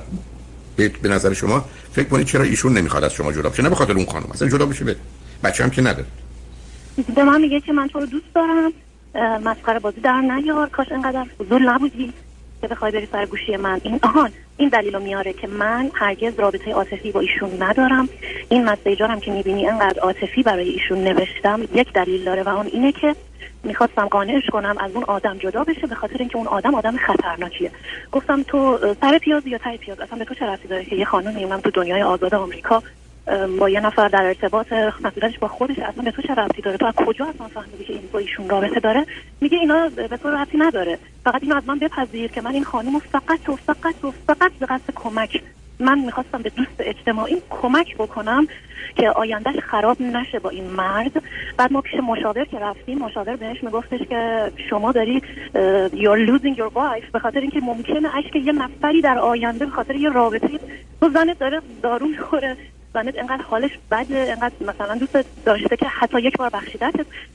به 1.01 1.09
نظر 1.09 1.33
شما 1.33 1.65
فکر 1.94 2.09
کنید 2.09 2.27
چرا 2.27 2.44
ایشون 2.44 2.77
نمی‌خواد 2.77 3.03
از 3.03 3.13
شما 3.13 3.31
جدا 3.31 3.50
بشه؟ 3.50 3.63
نه 3.63 3.69
به 3.69 3.75
خاطر 3.75 3.94
اون 3.94 4.06
خانم 4.06 4.25
مثلا 4.33 4.50
جدا 4.50 4.65
بشه 4.65 4.86
بده 4.86 5.00
بچه 5.44 5.63
هم 5.63 5.69
که 5.69 5.81
نداره. 5.81 6.06
به 7.15 7.24
من 7.24 7.42
میگه 7.42 7.59
که 7.59 7.74
من 7.74 7.88
تو 7.88 8.00
رو 8.00 8.06
دوست 8.06 8.33
دارم. 8.36 8.71
مسخره 9.44 9.80
بازی 9.80 10.01
در 10.01 10.21
نیار. 10.21 10.69
کاش 10.69 10.92
انقدر 10.92 11.25
فضول 11.39 11.69
نبودی 11.69 12.13
که 12.62 12.68
بخوای 12.68 12.92
بری 12.92 13.07
سر 13.12 13.25
گوشی 13.25 13.57
من. 13.57 13.81
این 13.83 14.00
آهان 14.03 14.31
این 14.57 14.69
دلیل 14.69 15.00
میاره 15.02 15.34
که 15.34 15.48
من 15.48 15.92
هرگز 15.94 16.40
رابطه 16.40 16.72
عاطفی 16.72 17.12
با 17.12 17.19
ایشون 17.19 17.63
ندارم. 17.63 18.10
این 18.50 18.66
مسیجا 18.66 19.07
هم 19.07 19.19
که 19.19 19.31
می‌بینی 19.31 19.68
انقدر 19.68 20.00
عاطفی 20.00 20.44
برای 20.44 20.69
ایشون 20.69 21.04
نوشتم 21.04 21.62
یک 21.74 21.94
دلیل 21.94 22.24
داره 22.24 22.44
و 22.44 22.50
اون 22.50 22.66
اینه 22.66 22.92
که 22.92 23.16
می‌خواستم 23.63 24.07
قانعش 24.07 24.44
کنم 24.52 24.75
از 24.80 24.92
اون 24.94 25.04
آدم 25.04 25.38
جدا 25.38 25.63
بشه 25.63 25.88
به 25.88 25.96
خاطر 25.96 26.18
اینکه 26.19 26.38
اون 26.38 26.48
آدم 26.48 26.75
آدم 26.75 26.98
خطرناکیه. 26.98 27.72
گفتم 28.12 28.44
تو 28.44 28.78
سر 29.02 29.18
پیاز 29.18 29.48
یا 29.48 29.57
تای 29.57 29.78
پیاز؟ 29.78 30.00
اصلا 30.00 30.19
به 30.19 30.25
تو 30.25 30.34
چه 30.34 30.46
رفتی 30.46 30.68
داره 30.68 30.86
که 30.86 30.96
یه 30.96 31.06
خانومی 31.06 31.44
اونم 31.44 31.62
تو 31.62 31.72
دنیای 31.72 32.02
آزاد 32.02 32.36
آمریکا 32.36 32.84
با 33.60 33.69
یه 33.69 33.80
نفر 33.80 34.07
در 34.07 34.24
ارتباط 34.24 34.74
مسئولتش 34.74 35.39
با 35.39 35.48
خودش 35.48 35.80
اصلا 35.80 36.04
به 36.04 36.12
تو 36.12 36.22
چه 36.22 36.33
ربطی 36.33 36.62
داره؟ 36.62 36.77
تو 36.77 36.86
از 36.86 36.95
کجا 36.95 37.25
اصلا 37.25 37.48
فهمیدی 37.48 37.83
که 37.83 37.94
این 37.94 38.10
با 38.13 38.19
ایشون 38.19 38.50
رابطه 38.50 38.80
داره؟ 38.80 39.06
میگه 39.42 39.57
اینا 39.57 39.89
به 39.89 40.18
تو 40.18 40.30
ربطی 40.30 40.57
نداره. 40.57 41.00
فقط 41.24 41.44
اینو 41.44 41.56
از 41.56 41.63
من 41.68 41.80
بپذیر 41.80 42.31
که 42.31 42.42
من 42.42 42.51
این 42.51 42.63
خانم 42.63 43.00
فقط 43.00 43.50
و 43.50 43.56
فقط 43.56 44.04
و 44.04 44.12
فقط 44.27 44.51
به 44.59 44.66
قصد 44.66 44.94
کمک 44.95 45.42
من 45.80 46.00
می‌خواستم 46.00 46.42
به 46.42 46.50
دوست 46.50 46.76
اجتماعی 46.80 47.35
کمک 47.50 47.95
بکنم 47.95 48.47
که 48.95 49.09
آیندهش 49.09 49.59
خراب 49.59 50.02
نشه 50.02 50.40
با 50.40 50.50
این 50.50 50.64
مرد. 50.64 51.11
بعد 51.57 51.73
ما 51.73 51.81
پیش 51.81 52.00
مشاور 52.00 52.45
که 52.45 52.59
رفتیم 52.59 52.97
مشاور 52.97 53.35
بهش 53.35 53.64
میگفتش 53.64 54.00
که 54.09 54.52
شما 54.69 54.92
داری 54.92 55.21
you're 55.94 56.28
losing 56.28 56.57
your 56.57 56.71
wife 56.76 57.11
به 57.14 57.19
خاطر 57.19 57.40
اینکه 57.40 57.59
ممکنه 57.59 58.18
اشک 58.18 58.35
یه 58.35 58.52
نفری 58.52 59.02
در 59.02 59.19
آینده 59.19 59.66
به 59.66 59.71
خاطر 59.71 59.95
یه 59.95 60.09
رابطه 60.09 60.50
تو 61.02 61.09
زنت 61.09 61.40
داره 61.40 61.61
دارو 61.83 62.07
می‌خوره. 62.07 62.57
زنت 62.95 63.18
انقدر 63.18 63.44
حالش 63.44 63.71
بده 63.92 64.18
انقدر 64.18 64.54
مثلا 64.61 64.95
دوست 64.95 65.18
داشته 65.45 65.78
که 65.78 65.85
حتی 65.85 66.21
یک 66.21 66.37
بار 66.37 66.49
بخشیدت 66.49 66.94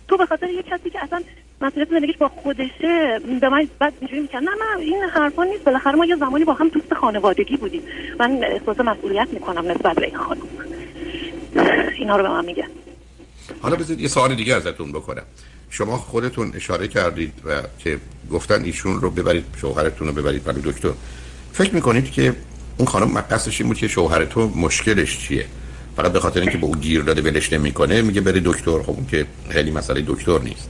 تو 0.08 0.16
به 0.16 0.26
خاطر 0.26 0.48
یک 0.48 0.66
کسی 0.66 0.90
که 0.90 1.04
اصلا 1.04 1.20
مسئولیت 1.60 1.90
زندگیش 1.90 2.16
با 2.16 2.28
خودشه 2.28 3.20
به 3.40 3.48
من 3.48 3.68
بعد 3.78 3.92
اینجوری 4.00 4.20
می‌کنه 4.20 4.40
نه 4.40 4.50
نه 4.50 4.80
این 4.80 5.02
حرفا 5.02 5.44
نیست. 5.44 5.64
بالاخره 5.64 5.96
ما 5.96 6.04
یه 6.04 6.16
زمانی 6.16 6.44
با 6.44 6.52
هم 6.52 6.68
دوست 6.68 6.94
خانوادگی 6.94 7.56
بودیم. 7.56 7.82
من 8.18 8.44
احساس 8.44 8.80
مسئولیت 8.80 9.28
می‌کنم 9.32 9.70
نسبت 9.70 9.96
به 9.96 10.06
این 10.06 10.16
خانم. 10.16 10.42
اینا 11.98 12.16
رو 12.16 12.22
به 12.22 12.28
من 12.28 12.44
میگه. 12.44 12.64
حالا 13.62 13.76
بذارید 13.76 14.00
یه 14.00 14.08
سوال 14.08 14.34
دیگه 14.34 14.54
ازتون 14.54 14.92
بکنم. 14.92 15.22
شما 15.70 15.96
خودتون 15.96 16.52
اشاره 16.54 16.88
کردید 16.88 17.32
و 17.44 17.62
که 17.78 17.98
گفتن 18.32 18.64
ایشون 18.64 19.00
رو 19.00 19.10
ببرید 19.10 19.44
شوهرتون 19.56 20.08
رو 20.08 20.14
ببرید. 20.14 20.44
برای 20.44 20.60
دکتر 20.64 20.90
فکر 21.52 21.74
می‌کنید 21.74 22.12
که 22.12 22.34
اون 22.80 22.88
خانم 22.88 23.10
مقصدش 23.10 23.60
این 23.60 23.68
بود 23.68 23.78
که 23.78 23.88
شوهر 23.88 24.24
تو 24.24 24.48
مشکلش 24.48 25.18
چیه؟ 25.18 25.44
فقط 25.96 26.12
به 26.12 26.20
خاطر 26.20 26.40
اینکه 26.40 26.58
به 26.58 26.66
او 26.66 26.76
گیر 26.76 27.02
داده 27.02 27.22
ولش 27.22 27.52
نمی‌کنه 27.52 28.02
میگه 28.02 28.20
بری 28.20 28.40
دکتر. 28.44 28.82
خب 28.82 28.90
اون 28.90 29.06
که 29.10 29.26
خیلی 29.48 29.70
مسئله 29.70 30.04
دکتر 30.06 30.38
نیست. 30.38 30.68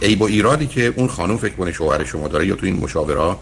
ای 0.00 0.16
با 0.16 0.26
ایرادی 0.26 0.66
که 0.66 0.92
اون 0.96 1.08
خانم 1.08 1.36
فکر 1.36 1.52
کنه 1.54 1.72
شوهر 1.72 2.04
شما 2.04 2.28
داره 2.28 2.46
یا 2.46 2.54
تو 2.54 2.66
این 2.66 2.76
مشاوره 2.76 3.36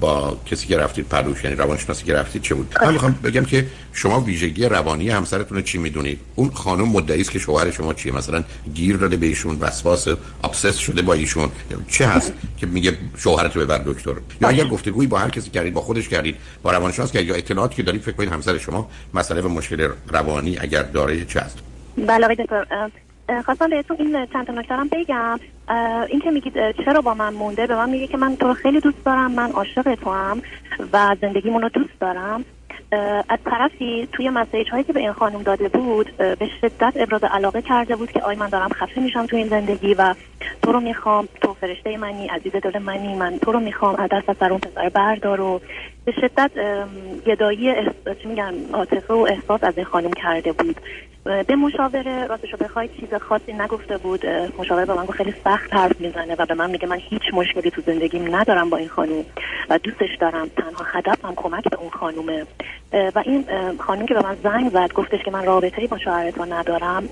با 0.00 0.38
کسی 0.46 0.66
که 0.66 0.76
رفتید 0.76 1.08
پروش 1.08 1.44
یعنی 1.44 1.56
روانشناسی 1.56 2.04
که 2.04 2.14
رفتید 2.14 2.42
چه 2.42 2.54
بود؟ 2.54 2.74
من 2.82 2.92
می‌خوام 2.92 3.18
بگم 3.24 3.44
که 3.44 3.66
شما 3.92 4.20
ویژگی 4.20 4.64
روانی 4.64 5.10
همسرتون 5.10 5.62
چی 5.62 5.78
می‌دونید؟ 5.78 6.20
اون 6.34 6.50
خانم 6.50 6.88
مدعی 6.88 7.20
است 7.20 7.30
که 7.30 7.38
شوهر 7.38 7.70
شما 7.70 7.94
چیه؟ 7.94 8.12
مثلا 8.12 8.44
گیر 8.74 8.96
داده 8.96 9.16
به 9.16 9.26
ایشون 9.26 9.58
وسواس 9.60 10.08
ابسس 10.44 10.76
شده 10.76 11.02
با 11.02 11.12
ایشون. 11.12 11.50
چه 11.88 12.06
هست 12.06 12.32
که 12.56 12.66
میگه 12.66 12.98
شوهرت 13.16 13.56
رو 13.56 13.62
ببر 13.62 13.78
دکتر؟ 13.78 14.14
یا 14.40 14.48
اگر 14.48 14.64
گفتگویی 14.64 15.08
با 15.08 15.18
هر 15.18 15.30
کسی 15.30 15.50
کردید 15.50 15.74
با 15.74 15.80
خودش 15.80 16.08
کردید 16.08 16.36
با 16.62 16.72
روانشناس 16.72 17.12
که 17.12 17.20
یا 17.20 17.34
اطلاعاتی 17.34 17.76
که 17.76 17.82
دارید 17.82 18.02
فکر 18.02 18.14
کنید 18.16 18.32
همسر 18.32 18.58
شما 18.58 18.90
مسئله 19.14 19.40
و 19.40 19.48
مشکل 19.48 19.88
روانی 20.08 20.58
اگر 20.58 20.82
داره 20.82 21.24
چه 21.24 21.40
هست؟ 21.40 21.58
بله 22.06 22.34
دکتر 22.34 22.90
بهتون 23.70 23.96
این 23.98 24.26
چند 24.32 24.46
تا 24.46 24.52
نکته 24.52 24.74
بگم. 24.92 25.40
این 26.08 26.20
که 26.20 26.30
میگید 26.30 26.54
چرا 26.84 27.00
با 27.00 27.14
من 27.14 27.34
مونده؟ 27.34 27.66
به 27.66 27.76
من 27.76 27.90
میگه 27.90 28.06
که 28.06 28.16
من 28.16 28.36
تو 28.36 28.46
رو 28.46 28.54
خیلی 28.54 28.80
دوست 28.80 29.04
دارم 29.04 29.32
من 29.32 29.50
عاشق 29.50 29.94
تو 29.94 30.12
هم 30.12 30.42
و 30.92 31.16
زندگیمون 31.20 31.62
رو 31.62 31.68
دوست 31.68 32.00
دارم. 32.00 32.44
از 33.28 33.38
طرفی 33.44 34.08
توی 34.12 34.30
مسیج 34.30 34.68
هایی 34.70 34.84
که 34.84 34.92
به 34.92 35.00
این 35.00 35.12
خانم 35.12 35.42
داده 35.42 35.68
بود 35.68 36.16
به 36.16 36.48
شدت 36.60 36.92
ابراز 36.96 37.24
علاقه 37.24 37.62
کرده 37.62 37.96
بود 37.96 38.12
که 38.12 38.22
آی 38.22 38.36
من 38.36 38.48
دارم 38.48 38.68
خفه 38.68 39.00
میشم 39.00 39.26
تو 39.26 39.36
این 39.36 39.48
زندگی 39.48 39.94
و 39.94 40.14
تو 40.62 40.72
رو 40.72 40.80
می‌خوام 40.80 41.28
تو 41.40 41.54
فرشته 41.54 41.96
منی 41.96 42.26
عزیز 42.26 42.52
دل 42.52 42.78
منی 42.78 43.16
من 43.16 43.38
تو 43.38 43.52
رو 43.52 43.60
می‌خوام 43.60 43.94
از 43.98 44.10
دست 44.12 44.40
سر 44.40 44.50
اون 44.50 44.60
پسر 44.60 44.88
بردار 44.88 45.40
و 45.40 45.60
به 46.04 46.12
شدت 46.12 46.50
گدایی 47.26 47.74
چی 48.22 48.28
میگن 48.28 48.54
عاطفه 48.72 49.14
و 49.14 49.26
احساس 49.30 49.64
از 49.64 49.76
این 49.76 49.86
خانم 49.86 50.12
کرده 50.12 50.52
بود. 50.52 50.76
به 51.24 51.56
مشاوره 51.56 52.26
راستشو 52.26 52.56
بخوای 52.56 52.88
چیز 52.88 53.14
خاصی 53.14 53.52
نگفته 53.52 53.98
بود. 53.98 54.26
مشاوره 54.58 54.84
به 54.84 54.94
من 54.94 55.04
گفت 55.04 55.16
خیلی 55.16 55.34
سخت 55.44 55.74
حرف 55.74 56.00
می‌زنه 56.00 56.34
و 56.38 56.46
به 56.46 56.54
من 56.54 56.70
میگه 56.70 56.88
من 56.88 56.98
هیچ 57.00 57.22
مشکلی 57.32 57.70
تو 57.70 57.80
زندگیم 57.86 58.36
ندارم 58.36 58.70
با 58.70 58.76
این 58.76 58.88
خانم 58.88 59.24
و 59.70 59.78
دوستش 59.78 60.16
دارم. 60.20 60.48
تنها 60.48 60.84
هدفم 60.84 61.34
کمک 61.36 61.64
به 61.64 61.76
اون 61.76 61.90
خانومه. 61.90 62.46
و 62.92 63.22
این 63.24 63.44
خانم 63.78 64.06
که 64.06 64.14
به 64.14 64.22
من 64.22 64.36
زنگ 64.42 64.70
زد 64.70 64.92
گفتش 64.92 65.22
که 65.24 65.30
من 65.30 65.44
رابطه 65.44 65.86
با 65.86 65.98
شوهرتون 65.98 66.52
ندارم. 66.52 67.08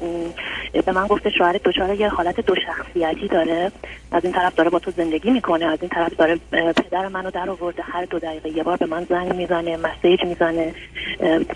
به 0.86 0.92
من 0.92 1.06
گفته 1.06 1.30
شوهرت 1.30 1.62
دچار 1.62 1.94
یه 1.94 2.08
حالت 2.08 2.40
دو 2.40 2.54
شخصیتی 2.54 3.28
داره. 3.28 3.72
از 4.12 4.24
این 4.24 4.32
طرف 4.32 4.54
داره 4.54 4.70
با 4.70 4.78
تو 4.78 4.90
زندگی 4.90 5.30
می‌کنه 5.30 5.64
از 5.64 5.78
این 5.80 5.90
طرف 5.90 6.16
داره 6.16 6.38
پدر 6.52 7.08
منو 7.08 7.30
در 7.30 7.50
آورده 7.50 7.82
هر 7.82 8.04
دو 8.04 8.18
دقیقه 8.18 8.48
یه 8.48 8.62
به 8.78 8.86
من 8.86 9.04
زنگ 9.04 9.34
می‌زنه 9.34 9.76
مسیج 9.76 10.24
می‌زنه 10.24 10.74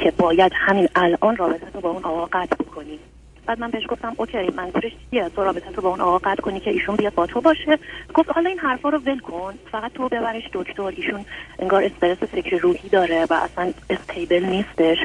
که 0.00 0.12
باید 0.18 0.52
همین 0.54 0.88
الان 0.94 1.36
رابطه 1.36 1.66
رو 1.74 1.80
با 1.80 1.90
اون 1.90 2.04
آقا 2.04 2.24
قطع 2.26 2.56
بکنی. 2.56 2.98
بعد 3.46 3.60
من 3.60 3.70
بهش 3.70 3.82
گفتم 3.88 4.14
اوکی 4.16 4.50
منظورش 4.56 4.92
چیه؟ 5.10 5.28
تو 5.28 5.44
رابطه 5.44 5.70
تو 5.70 5.80
با 5.80 5.88
اون 5.88 6.00
آقا 6.00 6.18
قطع 6.18 6.42
کنی 6.42 6.60
که 6.60 6.70
ایشون 6.70 6.96
بیاد 6.96 7.14
با 7.14 7.26
تو 7.26 7.40
باشه. 7.40 7.78
گفت 8.14 8.30
حالا 8.30 8.48
این 8.48 8.58
حرفا 8.58 8.88
رو 8.88 8.98
ول 8.98 9.18
کن 9.18 9.54
فقط 9.72 9.92
تو 9.92 10.08
ببرش 10.08 10.42
دکتر 10.52 10.82
ایشون 10.82 11.24
انگار 11.58 11.84
استرس 11.84 12.18
فکر 12.18 12.56
روحی 12.56 12.88
داره 12.88 13.26
و 13.30 13.34
اصلا 13.34 13.72
استیبل 13.90 14.44
نیستش. 14.44 14.98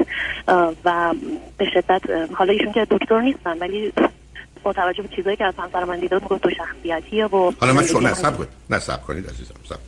و 0.84 1.14
به 1.58 1.64
شدت 1.74 2.02
حالا 2.34 2.52
ایشون 2.52 2.72
که 2.72 2.86
دکتر 2.90 3.20
نیستن 3.20 3.58
ولی 3.58 3.92
با 4.62 4.72
توجه 4.72 5.02
به 5.02 5.08
چیزایی 5.16 5.36
که 5.36 5.44
از 5.44 5.54
همسر 5.58 5.84
من 5.84 5.98
دیده 5.98 6.18
بود 6.18 6.40
تو 6.40 6.50
شخصیتیه 6.50 7.26
و 7.26 7.52
حالا 7.60 7.72
من 7.72 7.86
شما 7.86 8.00
نصب 8.00 8.36
کنید 8.36 8.48
نصب 8.70 9.02
کنید 9.02 9.26
عزیزم 9.26 9.54
نصب 9.64 9.78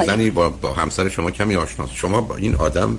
یه. 0.00 0.06
زنی 0.06 0.30
با, 0.30 0.48
با 0.48 0.72
همسر 0.72 1.08
شما 1.08 1.30
کمی 1.30 1.56
آشناست 1.56 1.94
شما 1.94 2.20
با 2.20 2.36
این 2.36 2.54
آدم 2.54 2.98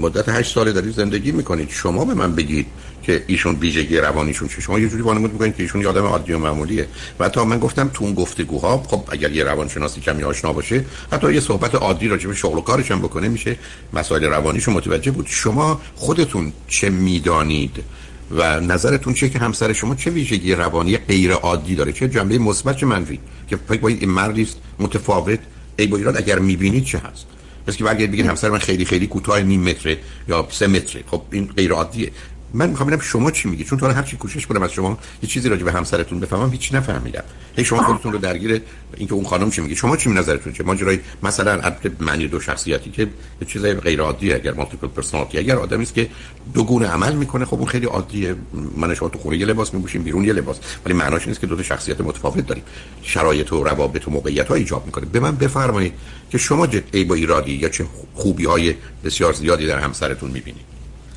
مدت 0.00 0.28
هشت 0.28 0.54
ساله 0.54 0.72
دارید 0.72 0.94
زندگی 0.94 1.32
می‌کنید. 1.32 1.70
شما 1.70 2.04
به 2.04 2.14
من 2.14 2.34
بگید 2.34 2.66
که 3.02 3.24
ایشون 3.26 3.54
ویژگی 3.54 3.96
روانیشون 3.96 4.48
چه. 4.48 4.60
شما 4.60 4.78
یه 4.78 4.88
جوری 4.88 5.02
وانمود 5.02 5.32
می‌کنید 5.32 5.56
که 5.56 5.62
ایشون 5.62 5.80
یه 5.80 5.88
آدم 5.88 6.04
عادی 6.04 6.32
و 6.32 6.38
معمولیه. 6.38 6.86
و 7.18 7.28
تا 7.28 7.44
من 7.44 7.58
گفتم 7.58 7.90
تو 7.94 8.04
اون 8.04 8.14
گفتگوها 8.14 8.82
خب 8.88 9.04
اگر 9.10 9.32
یه 9.32 9.44
روانشناسی 9.44 10.00
کمی 10.00 10.22
آشنا 10.22 10.52
باشه 10.52 10.84
حتی 11.12 11.34
یه 11.34 11.40
صحبت 11.40 11.74
عادی 11.74 12.08
راجع 12.08 12.28
به 12.28 12.34
شغل 12.34 12.58
و 12.58 12.60
کارش 12.60 12.90
هم 12.90 12.98
بکنه 12.98 13.28
میشه 13.28 13.56
مسائل 13.92 14.24
روانیشو 14.24 14.70
متوجه 14.70 15.10
بود. 15.10 15.26
شما 15.28 15.80
خودتون 15.96 16.52
چه 16.68 16.90
می‌دانید؟ 16.90 17.82
و 18.30 18.60
نظرتون 18.60 19.14
چیه 19.14 19.28
که 19.28 19.38
همسر 19.38 19.72
شما 19.72 19.94
چه 19.94 20.10
ویژگی 20.10 20.54
روانی 20.54 20.96
غیر 20.96 21.32
عادی 21.32 21.74
داره؟ 21.74 21.92
چه 21.92 22.08
جنبه 22.08 22.38
مثبت 22.38 22.76
چه 22.76 22.86
منفی؟ 22.86 23.18
که 23.48 23.58
فکر 23.68 23.86
این 23.86 24.10
مردی 24.10 24.48
متفاوت. 24.78 25.38
ای 25.76 25.86
با 25.86 25.96
ایراد 25.96 26.16
اگر 26.16 26.38
می‌بینید 26.38 26.84
چه 26.84 26.98
هست؟ 26.98 27.26
پس 27.66 27.76
که 27.76 27.84
برگرد 27.84 28.10
بگید 28.10 28.26
همسر 28.26 28.50
من 28.50 28.58
خیلی 28.58 28.84
خیلی 28.84 29.06
کوتاه 29.06 29.40
نیم 29.40 29.62
متره 29.62 29.98
یا 30.28 30.48
سه 30.50 30.66
متره. 30.66 31.04
خب 31.06 31.22
این 31.30 31.46
غیر 31.46 31.72
عادیه 31.72 32.10
من 32.54 32.68
می‌خوام 32.68 32.86
ببینم 32.86 33.02
شما 33.02 33.30
چی 33.30 33.48
میگید 33.48 33.66
چون 33.66 33.78
تو 33.78 33.86
هر 33.86 34.02
چی 34.02 34.16
کوشش 34.16 34.46
کنم 34.46 34.62
از 34.62 34.72
شما 34.72 34.98
یه 35.22 35.28
چیزی 35.28 35.48
راجع 35.48 35.64
به 35.64 35.72
همسرتون 35.72 36.20
بفهمم 36.20 36.50
هیچ 36.50 36.74
نفهمیدم. 36.74 37.24
هی 37.56 37.64
شما 37.64 37.82
خودتون 37.82 38.12
رو 38.12 38.18
درگیر 38.18 38.62
اینکه 38.96 39.14
اون 39.14 39.24
خانم 39.24 39.50
چی 39.50 39.60
میگه. 39.60 39.74
شما 39.74 39.96
چی 39.96 40.10
نظرتون 40.10 40.52
چه 40.52 40.64
ماجرای 40.64 40.98
مثلا 41.22 41.72
معنی 42.00 42.28
دو 42.28 42.40
شخصیتی 42.40 42.90
که 42.90 43.02
یه 43.40 43.46
چیز 43.48 43.62
غیر 43.62 44.00
عادیه 44.00 44.34
اگر 44.34 44.52
multiple 44.52 44.86
personality 44.86 45.38
اگر 45.38 45.56
آدمی 45.56 45.82
است 45.82 45.94
که 45.94 46.08
دو 46.54 46.64
گونه 46.64 46.86
عمل 46.86 47.14
می‌کنه 47.14 47.44
خب 47.44 47.54
اون 47.54 47.66
خیلی 47.66 47.86
عادیه 47.86 48.34
من 48.76 48.94
شما 48.94 49.08
تو 49.08 49.18
خونه 49.18 49.36
یه 49.36 49.46
لباس 49.46 49.74
میپوشیم 49.74 50.02
بیرون 50.02 50.24
یه 50.24 50.32
لباس. 50.32 50.56
ولی 50.84 50.94
معناش 50.94 51.28
نیست 51.28 51.40
که 51.40 51.46
دو 51.46 51.56
تا 51.56 51.62
شخصیت 51.62 52.00
متفاوت 52.00 52.46
داریم. 52.46 52.64
شرایط 53.02 53.52
و 53.52 53.64
روابط 53.64 54.08
و 54.08 54.10
موقعیت 54.10 54.48
ها 54.48 54.54
ایجاب 54.54 54.86
می‌کنه. 54.86 55.06
به 55.06 55.20
من 55.20 55.36
بفرمایید 55.36 55.92
که 56.30 56.38
شما 56.38 56.68
ای 56.92 57.04
با 57.04 57.14
ایرادی 57.14 57.52
یا 57.52 57.68
چه 57.68 57.86
خوبی 58.14 58.44
های 58.44 58.74
بسیار 59.04 59.32
زیادی 59.32 59.66
در 59.66 59.78
همسرتون 59.78 60.30
می‌بینید. 60.30 60.71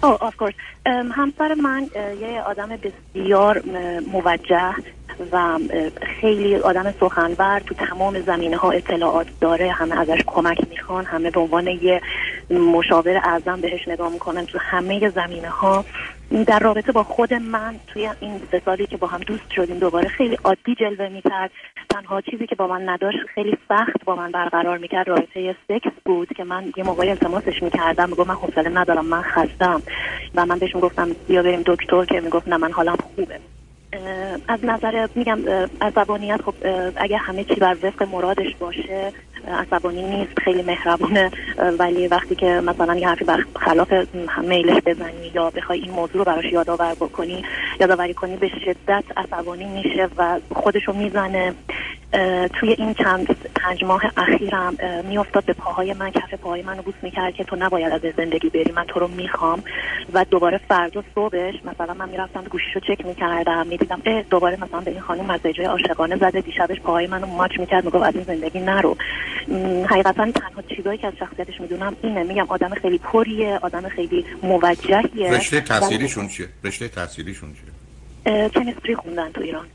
Oh, 0.05 0.17
of 0.21 0.37
course. 0.37 0.55
همسر 1.15 1.53
من 1.53 1.89
یه 2.21 2.41
آدم 2.41 2.69
بسیار 2.69 3.61
موجه 4.13 4.73
و 5.31 5.59
خیلی 6.21 6.55
آدم 6.55 6.93
سخنور 6.99 7.59
تو 7.59 7.75
تمام 7.75 8.21
زمینه 8.21 8.57
ها 8.57 8.71
اطلاعات 8.71 9.27
داره 9.41 9.71
همه 9.71 9.99
ازش 9.99 10.21
کمک 10.27 10.57
می‌خوان 10.69 11.05
همه 11.05 11.31
به 11.31 11.39
عنوان 11.39 11.67
یه 11.67 12.01
مشاور 12.49 13.17
اعظم 13.17 13.61
بهش 13.61 13.87
نگاه 13.87 14.11
می‌کنن 14.11 14.45
تو 14.45 14.59
همه 14.61 15.09
زمینه 15.09 15.49
ها 15.49 15.85
در 16.47 16.59
رابطه 16.59 16.91
با 16.91 17.03
خود 17.03 17.33
من 17.33 17.75
توی 17.87 18.09
این 18.19 18.41
سه 18.51 18.61
سالی 18.65 18.85
که 18.85 18.97
با 18.97 19.07
هم 19.07 19.19
دوست 19.19 19.51
شدیم 19.51 19.79
دوباره 19.79 20.07
خیلی 20.07 20.37
عادی 20.43 20.75
جلوه 20.75 21.09
می‌کرد. 21.09 21.51
تنها 21.89 22.21
چیزی 22.21 22.47
که 22.47 22.55
با 22.55 22.67
من 22.67 22.89
نداشت 22.89 23.17
خیلی 23.35 23.57
سخت 23.69 24.05
با 24.05 24.15
من 24.15 24.31
برقرار 24.31 24.77
می‌کرد. 24.77 25.07
رابطه 25.07 25.55
سکس 25.67 25.91
بود 26.05 26.33
که 26.33 26.43
من 26.43 26.73
یه 26.77 26.83
موقعی 26.83 27.09
التماسش 27.09 27.63
می‌کردم. 27.63 28.09
می‌گفت 28.09 28.29
من 28.29 28.35
حوصله 28.35 28.69
ندارم 28.69 29.05
من 29.05 29.21
خستم. 29.21 29.81
و 30.35 30.45
من 30.45 30.59
بهش 30.59 30.75
گفتم 30.81 31.09
بیا 31.27 31.43
بریم 31.43 31.63
دکتر 31.65 32.05
که 32.05 32.21
می‌گفت 32.21 32.47
نه 32.47 32.57
من 32.57 32.71
حالم 32.71 32.95
خوبه. 32.95 33.39
از 34.47 34.65
نظر 34.65 35.07
میگم 35.15 35.39
عصبانیت 35.81 36.41
خب 36.41 36.53
اگه 36.95 37.17
همه 37.17 37.43
چی 37.43 37.55
بر 37.55 37.77
وفق 37.83 38.03
مرادش 38.03 38.55
باشه 38.59 39.13
عصبانی 39.47 40.03
نیست 40.03 40.39
خیلی 40.39 40.61
مهربونه 40.61 41.31
ولی 41.79 42.07
وقتی 42.07 42.35
که 42.35 42.45
مثلا 42.45 42.95
یه 42.95 43.07
حرفی 43.07 43.25
خلاف 43.59 43.93
میلش 44.43 44.81
بزنی 44.85 45.31
یا 45.35 45.49
بخوای 45.49 45.79
این 45.79 45.91
موضوع 45.91 46.17
رو 46.17 46.23
براش 46.23 46.45
یادآور 46.45 46.93
بکنی 46.93 47.43
یادآوری 47.79 48.13
کنی 48.13 48.35
به 48.37 48.47
شدت 48.65 49.03
عصبانی 49.17 49.65
میشه 49.65 50.09
و 50.17 50.39
خودشو 50.53 50.93
می‌زنه. 50.93 51.53
توی 52.53 52.75
این 52.77 52.93
چند 52.93 53.27
پنج 53.55 53.83
ماه 53.83 54.01
اخیرم 54.17 54.77
میافتاد 55.09 55.45
به 55.45 55.53
پاهای 55.53 55.93
من 55.93 56.11
کف 56.11 56.33
پاهای 56.33 56.61
منو 56.61 56.81
بوس 56.81 56.95
می‌کرد 57.01 57.33
که 57.33 57.43
تو 57.43 57.55
نباید 57.55 57.93
از 57.93 58.01
زندگی 58.17 58.49
بری 58.49 58.71
من 58.71 58.85
تو 58.87 58.99
رو 58.99 59.07
می‌خوام. 59.07 59.63
و 60.13 60.25
دوباره 60.25 60.57
فردا 60.67 61.03
صبحش 61.15 61.55
مثلا 61.65 61.93
من 61.93 62.09
می‌رفتم 62.09 62.43
گوشیشو 62.43 62.79
چک 62.79 63.05
می‌کردم 63.05 63.67
می‌دیدم 63.67 64.01
دوباره 64.29 64.57
مثلا 64.61 64.79
به 64.79 64.91
این 64.91 64.99
خانم 64.99 65.25
مسیجای 65.25 65.65
عاشقانه 65.65 66.15
زده. 66.15 66.41
دیشبش 66.41 66.79
پاهای 66.79 67.07
منو 67.07 67.27
ماچ 67.27 67.59
می‌کرد 67.59 67.85
می‌گفت 67.85 68.03
از 68.03 68.15
این 68.15 68.23
زندگی 68.23 68.59
نرو. 68.59 68.97
حقیقتا 69.89 70.31
تنها 70.31 70.61
چیزایی 70.75 70.97
که 70.97 71.07
از 71.07 71.13
شخصیتش 71.19 71.61
می‌دونم 71.61 71.95
اینه 72.01 72.23
میگم 72.23 72.45
آدم 72.49 72.69
خیلی 72.69 72.97
پریه 72.97 73.59
آدم 73.61 73.89
خیلی 73.89 74.25
موجهیه. 74.43 75.31
رشته 75.31 75.61
تحصیلیشون 75.61 76.27
چیه؟ 76.27 76.47
رشته 76.63 76.87
تحصیلیشون 76.87 77.49
چیه؟ 77.53 78.49
کمیستری 78.49 78.95
خوندن 78.95 79.31
تو 79.31 79.41
ایران. 79.41 79.65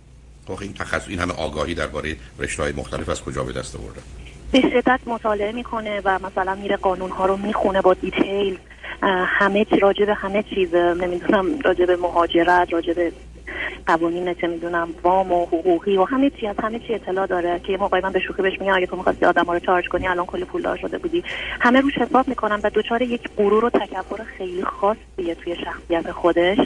خب 0.47 0.59
این 0.61 0.73
تخصص 0.73 1.09
این 1.09 1.19
همه 1.19 1.33
آگاهی 1.33 1.75
درباره 1.75 2.17
رشته 2.39 2.63
های 2.63 2.73
مختلف 2.73 3.09
از 3.09 3.23
کجا 3.23 3.45
به 3.45 3.53
دست 3.53 3.77
آورده؟ 3.77 4.01
به 4.53 4.61
شدت 4.61 5.01
مطالعه 5.07 5.53
می‌کنه 5.53 6.01
و 6.05 6.19
مثلا 6.19 6.55
میره 6.55 6.77
قانون 6.77 7.11
ها 7.11 7.27
رو 7.27 7.37
می‌خونه 7.37 7.81
با 7.81 7.95
دیتیل 7.95 8.59
همه 9.27 9.65
چی 9.65 9.79
راجع 9.79 10.05
به 10.05 10.15
همه 10.15 10.43
چیز 10.43 10.75
نمی‌دونم 10.75 11.59
راجع 11.59 11.85
به 11.85 11.97
مهاجرت 11.97 12.73
راجع 12.73 12.93
به 12.93 13.13
قوانین 13.87 14.35
چه 14.35 14.47
می‌دونم 14.47 14.89
وام 15.03 15.33
و 15.33 15.47
حقوقی 15.47 15.97
و 15.97 16.05
همه 16.05 16.31
چی 16.31 16.47
از 16.47 16.57
همه 16.63 16.79
چی 16.79 16.95
اطلاع 16.95 17.27
داره 17.27 17.59
که 17.59 17.73
یه 17.73 17.79
موقعی 17.79 18.01
من 18.01 18.13
به 18.13 18.21
شوخی 18.21 18.43
بهش 18.43 18.61
میگم 18.61 18.75
اگه 18.75 18.87
تو 18.87 18.97
می‌خواستی 18.97 19.25
آدم‌ها 19.25 19.53
رو 19.53 19.59
چارج 19.59 19.89
کنی 19.89 20.09
الان 20.09 20.27
کلی 20.27 20.45
پولدار 20.45 20.77
شده 20.77 20.99
بودی. 20.99 21.25
همه 21.61 21.81
روش 21.81 21.99
حساب 21.99 22.29
می‌کنن 22.29 22.61
و 22.63 22.71
دوچار 22.71 23.03
یک 23.03 23.29
غرور 23.37 23.65
و 23.65 23.71
تکبر 23.71 24.25
خیلی 24.39 24.63
خاصیه 24.63 25.35
توی 25.35 25.57
شخصیت 25.57 26.13
خودش 26.13 26.59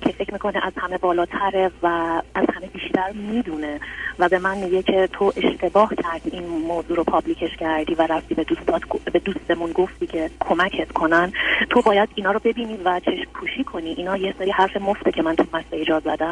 که 0.00 0.12
فکر 0.12 0.32
می‌کنه 0.32 0.66
از 0.66 0.72
همه 0.76 0.98
بالاتره 0.98 1.70
و 1.82 1.86
از 2.34 2.46
همه 2.54 2.66
بیشتر 2.66 3.12
می‌دونه. 3.12 3.80
و 4.18 4.28
به 4.28 4.38
من 4.38 4.58
میگه 4.58 4.82
که 4.82 5.08
تو 5.12 5.32
اشتباه 5.36 5.90
کردی 6.02 6.30
این 6.32 6.46
موضوع 6.46 6.96
رو 6.96 7.04
پابلیکش 7.04 7.56
کردی 7.56 7.94
و 7.94 8.06
رفتی 8.06 8.34
به 8.34 8.44
دوستات 8.44 8.82
به 9.12 9.18
دوستمون 9.18 9.72
گفتی 9.72 10.06
که 10.06 10.30
کمکت 10.40 10.92
کنن. 10.92 11.32
تو 11.70 11.82
باید 11.82 12.08
اینا 12.14 12.32
رو 12.32 12.40
ببینی 12.44 12.78
و 12.84 13.00
چشم 13.00 13.30
پوشی 13.34 13.64
کنی. 13.64 13.90
اینا 13.90 14.16
یه 14.16 14.34
سری 14.38 14.50
حرف 14.50 14.76
مفته 14.76 15.12
که 15.12 15.22
من 15.22 15.36
تو 15.36 15.44
مسیجا 15.52 16.00
زدم. 16.00 16.25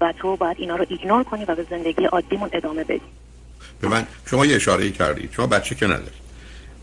و 0.00 0.12
تو 0.18 0.36
باید 0.36 0.56
اینا 0.60 0.76
رو 0.76 0.86
ایگنور 0.88 1.24
کنی 1.24 1.44
و 1.44 1.54
به 1.54 1.66
زندگی 1.70 2.04
عادیمون 2.04 2.50
ادامه 2.52 2.84
بدی. 2.84 3.00
به 3.80 3.88
من 3.88 4.06
شما 4.26 4.46
یه 4.46 4.56
اشاره 4.56 4.90
کردید 4.90 5.32
شما 5.32 5.46
بچه 5.46 5.74
که 5.74 5.86
ندارید 5.86 6.22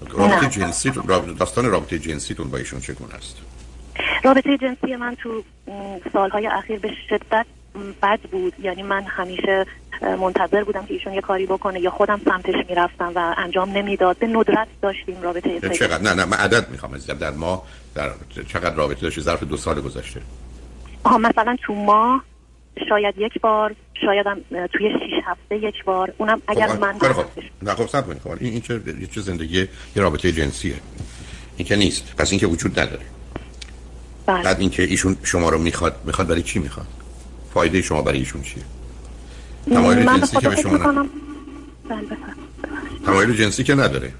رابطه 0.09 0.47
جنسی 0.47 0.91
داستان 1.39 1.65
رابطه 1.65 1.99
جنسیتون 1.99 2.49
با 2.49 2.57
ایشون 2.57 2.79
چگونه 2.79 3.15
است؟ 3.15 3.37
رابطه 4.23 4.57
جنسی 4.57 4.95
من 4.95 5.15
تو 5.15 5.43
سالهای 6.13 6.47
اخیر 6.47 6.79
به 6.79 6.91
شدت 7.09 7.45
بد 8.01 8.19
بود. 8.19 8.53
یعنی 8.59 8.83
من 8.83 9.03
همیشه 9.03 9.65
منتظر 10.01 10.63
بودم 10.63 10.85
که 10.85 10.93
ایشون 10.93 11.13
یه 11.13 11.21
کاری 11.21 11.45
بکنه 11.45 11.79
یا 11.79 11.91
خودم 11.91 12.21
سمتش 12.25 12.55
می‌رفتم 12.69 13.11
و 13.15 13.35
انجام 13.37 13.69
نمی‌داد. 13.69 14.17
به 14.17 14.27
ندرت 14.27 14.67
داشتیم 14.81 15.21
رابطه 15.21 15.69
چقدر؟ 15.69 16.01
نه 16.01 16.13
نه 16.13 16.25
من 16.25 16.37
عدد 16.37 16.69
می‌خوام 16.69 16.97
در 16.97 17.31
ما 17.31 17.63
در 17.95 18.09
چقدر 18.47 18.75
رابطه 18.75 19.01
داشتی؟ 19.01 19.21
ظرف 19.21 19.43
دو 19.43 19.57
سال 19.57 19.81
گذشته. 19.81 20.21
آها 21.03 21.17
مثلا 21.17 21.57
تو 21.61 21.73
ماه 21.73 22.23
شاید 22.89 23.15
یک 23.17 23.41
بار 23.41 23.75
شاید 24.05 24.27
هم 24.27 24.67
توی 24.67 24.89
شیش 24.89 25.23
هفته 25.25 25.55
یک 25.67 25.83
بار. 25.83 26.13
اونم 26.17 26.41
اگر 26.47 26.67
خب 26.67 26.79
من 26.81 26.99
خب. 26.99 27.25
نه 27.61 27.75
خب 27.75 27.87
سب 27.87 28.19
خب. 28.23 28.29
این 28.39 28.53
این 28.53 28.61
چه 28.61 28.81
یه 29.01 29.07
چه 29.07 29.21
زندگی 29.21 29.59
یه 29.59 29.67
رابطه 29.95 30.31
جنسیه. 30.31 30.75
این 31.57 31.67
که 31.67 31.75
نیست. 31.75 32.15
پس 32.17 32.31
این 32.31 32.39
که 32.39 32.47
وجود 32.47 32.79
نداره. 32.79 33.05
بله. 34.25 34.43
بعد 34.43 34.59
اینکه 34.59 34.83
ایشون 34.83 35.17
شما 35.23 35.49
رو 35.49 35.57
می‌خواد 35.57 35.95
می‌خواد 36.05 36.27
برای 36.27 36.41
چی 36.41 36.59
می‌خواد؟ 36.59 36.87
فایده 37.53 37.81
شما 37.81 38.01
برای 38.01 38.19
ایشون 38.19 38.41
چیه؟ 38.41 38.63
تمایل 39.65 40.03
من 40.05 40.19
جنسی 40.19 40.37
که 40.37 40.49
به 40.49 40.55
شما 40.55 40.77
نداره. 40.77 41.09
بله. 41.89 41.99
تمایل 43.05 43.35
جنسی 43.35 43.63
که 43.63 43.75
نداره. 43.75 44.11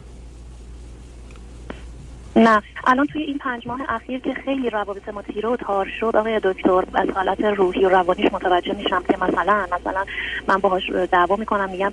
نه. 2.39 2.61
الان 2.87 3.05
توی 3.05 3.21
این 3.21 3.37
پنج 3.37 3.67
ماه 3.67 3.81
اخیر 3.89 4.19
که 4.19 4.33
خیلی 4.45 4.69
روابط 4.69 5.09
ما 5.09 5.21
تیره 5.21 5.49
و 5.49 5.55
تار 5.55 5.87
شد 5.99 6.15
آقای 6.15 6.39
دکتر 6.43 6.83
از 6.93 7.09
حالت 7.15 7.41
روحی 7.41 7.85
و 7.85 7.89
روانیش 7.89 8.33
متوجه 8.33 8.73
میشم 8.73 9.03
که 9.07 9.17
مثلا 9.21 9.67
مثلا 9.79 10.05
من 10.47 10.57
باهاش 10.57 10.83
دعوا 11.11 11.35
می‌کنم 11.35 11.69
میگم 11.69 11.91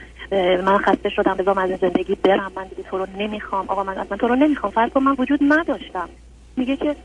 من 0.64 0.78
خسته 0.78 1.08
شدم 1.08 1.34
بذار 1.34 1.54
من 1.54 1.62
از 1.62 1.68
این 1.70 1.78
زندگی 1.78 2.14
برم 2.14 2.52
من 2.56 2.64
دیگه 2.66 2.82
تو 2.90 2.98
رو 2.98 3.06
نمی‌خوام. 3.18 3.64
آقا 3.68 3.84
من 3.84 3.98
اصلا 3.98 4.16
تو 4.16 4.28
رو 4.28 4.36
نمی‌خوام. 4.36 4.72
فرض 4.72 4.90
کن 4.90 5.02
من 5.02 5.14
وجود 5.18 5.40
نداشتم. 5.42 6.08
میگه 6.56 6.76
که 6.76 6.96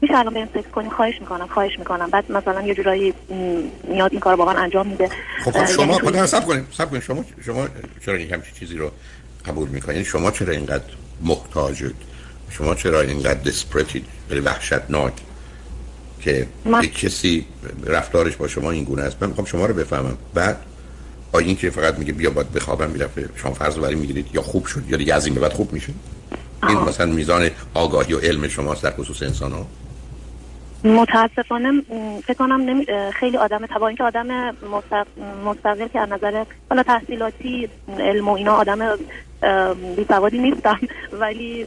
میشه 0.00 0.18
الان 0.18 0.34
بریم 0.34 0.48
سکس 0.54 0.70
کنیم 0.72 0.90
خواهش 0.90 1.20
می‌کنم 1.20 1.46
خواهش 1.46 1.78
می‌کنم. 1.78 2.10
بعد 2.10 2.32
مثلا 2.32 2.62
یه 2.62 2.74
جورایی 2.74 3.14
میاد 3.88 4.12
این 4.12 4.20
کار 4.20 4.34
من 4.36 4.56
انجام 4.56 4.86
میده. 4.86 5.08
خب 5.44 5.50
خب 5.50 5.64
شما 5.66 5.84
یعنی 5.84 5.98
توی- 5.98 6.08
خدا 6.08 6.26
سب 6.26 6.44
کنیم 6.46 6.66
سب 6.72 6.90
کنیم. 6.90 7.00
شما 7.00 7.24
شما 7.46 7.68
چرا 8.04 8.18
یک 8.18 8.32
همچین 8.32 8.54
چیزی 8.54 8.76
رو 8.76 8.90
قبول 9.46 9.68
می‌کنید؟ 9.68 10.02
شما 10.02 10.30
چرا 10.30 10.52
اینقدر 10.52 10.84
محتاجید؟ 11.22 11.94
شما 12.50 12.74
چرا 12.74 13.00
اینقدر 13.00 13.40
دسپرتید؟ 13.40 14.04
خیلی 14.28 14.40
وحشتناک 14.40 15.12
که 16.20 16.46
من- 16.64 16.84
یک 16.84 16.98
کسی 16.98 17.46
رفتارش 17.86 18.36
با 18.36 18.48
شما 18.48 18.70
این 18.70 18.84
گونه 18.84 19.02
است. 19.02 19.16
من 19.20 19.28
می‌خوام 19.28 19.44
شما 19.46 19.66
رو 19.66 19.74
بفهمم. 19.74 20.18
بعد 20.34 20.56
آیا 21.32 21.46
این 21.46 21.56
که 21.56 21.70
فقط 21.70 21.98
میگه 21.98 22.12
بیا 22.12 22.30
باید 22.30 22.52
بخوابم 22.52 22.90
می‌رفته 22.90 23.28
شما 23.36 23.52
فرض 23.54 23.76
رو 23.76 23.82
برای 23.82 23.94
می‌گیرید 23.94 24.26
یا 24.34 24.42
خوب 24.42 24.66
شد 24.66 24.82
یا 24.88 24.96
دیگه 24.96 25.14
از 25.14 25.26
این 25.26 25.34
به 25.34 25.40
بعد 25.40 25.52
خوب 25.52 25.72
میشه؟ 25.72 25.92
این. 26.68 26.78
مثلا 26.78 27.06
میزان 27.12 27.50
آگاهی 27.74 28.12
و 28.14 28.18
علم 28.18 28.48
شماست 28.48 28.82
در 28.82 28.90
خصوص 28.90 29.22
انسان 29.22 29.52
ها 29.52 29.66
متاسفانه 30.84 31.72
فکر 32.26 32.34
کنم 32.38 32.60
نمی... 32.60 32.86
خیلی 33.20 33.36
آدم 33.36 33.66
تبا 33.66 33.88
اینکه 33.88 34.04
آدم 34.04 34.26
مستق... 34.50 35.06
مستقل 35.44 35.88
که 35.88 36.00
از 36.00 36.08
نظر 36.08 36.44
حالا 36.70 36.82
تحصیلاتی 36.82 37.68
علم 37.98 38.28
و 38.28 38.32
اینا 38.32 38.52
آدم 38.52 38.96
بی 39.96 40.04
سوادی 40.08 40.38
نیستم 40.38 40.78
ولی 41.20 41.66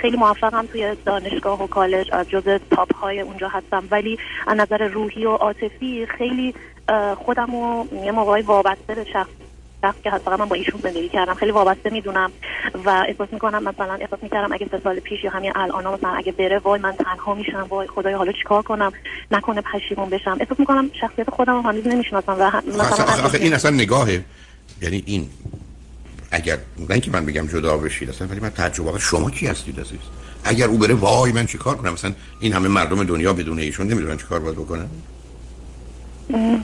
خیلی 0.00 0.16
موفقم 0.16 0.66
توی 0.66 0.96
دانشگاه 1.04 1.62
و 1.62 1.66
کالج 1.66 2.08
از 2.12 2.28
جز 2.28 2.60
تاپ 2.70 2.94
های 2.94 3.20
اونجا 3.20 3.48
هستم. 3.48 3.82
ولی 3.90 4.18
از 4.46 4.56
نظر 4.56 4.88
روحی 4.88 5.24
و 5.24 5.30
عاطفی 5.30 6.06
خیلی 6.18 6.54
خودم 7.16 7.46
رو 7.52 7.86
یه 8.04 8.12
موقعی 8.12 8.42
وابسته 8.42 8.94
به 8.94 9.04
شخص 9.12 9.30
شخص 9.82 9.96
که 10.04 10.10
حتی 10.10 10.30
من 10.30 10.44
با 10.44 10.56
ایشون 10.56 10.80
زندگی 10.80 11.08
کردم. 11.08 11.34
خیلی 11.34 11.52
وابسته 11.52 11.90
می‌دونم 11.90 12.30
و 12.84 13.04
احساس 13.08 13.28
می‌کنم 13.32 13.62
مثلا 13.62 13.94
احساس 13.94 14.18
می‌کردم 14.22 14.52
اگه 14.52 14.68
سه 14.70 14.80
سال 14.84 15.00
پیش 15.00 15.24
یا 15.24 15.30
همین 15.30 15.52
الان 15.54 15.94
مثلا 15.94 16.10
اگه 16.10 16.32
بره 16.32 16.58
وای 16.58 16.80
من 16.80 16.92
تنها 16.92 17.34
میشم 17.34 17.66
وای 17.68 17.86
خدای 17.86 18.14
حالا 18.14 18.32
چیکار 18.32 18.62
کنم؟ 18.62 18.92
نکنه 19.30 19.60
پشیمون 19.60 20.08
بشم. 20.10 20.36
احساس 20.40 20.60
می‌کنم 20.60 20.90
شخصیت 21.00 21.30
خودم 21.30 21.52
رو 21.52 21.62
هنوز 21.62 21.86
نمی‌شناسم 21.86 22.32
و 22.32 22.42
آخه, 22.42 22.58
مثلا 22.68 23.04
آخه, 23.04 23.24
آخه 23.24 23.38
این 23.38 23.54
اصلا 23.54 23.70
نگاهه. 23.70 24.24
یعنی 24.82 25.02
این 25.06 25.30
اگر 26.30 26.58
نه 26.78 26.90
اینکه 26.90 27.10
من 27.10 27.26
بگم 27.26 27.46
جدا 27.46 27.76
بشید 27.76 28.08
اصلا 28.08 28.28
ولی 28.28 28.40
من 28.40 28.50
تعجب 28.50 28.98
شما 28.98 29.30
کی 29.30 29.46
هستید 29.46 29.80
عزیز؟ 29.80 29.98
اگر 30.44 30.66
او 30.66 30.78
بره 30.78 30.94
وای 30.94 31.32
من 31.32 31.46
چیکار 31.46 31.76
کنم؟ 31.76 31.92
مثلا 31.92 32.12
این 32.40 32.52
همه 32.52 32.68
مردم 32.68 33.04
دنیا 33.04 33.32
بدون 33.32 33.58
ایشون 33.58 33.86
نمی‌دونن 33.86 34.16
چیکار 34.16 34.40
باید 34.40 34.56
بکنن؟ 34.56 34.88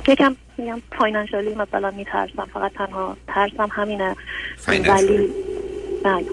یکم 0.09 0.37
میگم 0.59 0.83
فاینانشالی 0.99 1.55
مثلا 1.55 1.91
میترسم 1.91 2.47
فقط 2.55 2.73
تنها 2.73 3.17
ترسم 3.27 3.69
همینه؟ 3.71 4.17
ولی 4.69 5.29
بله. 6.05 6.27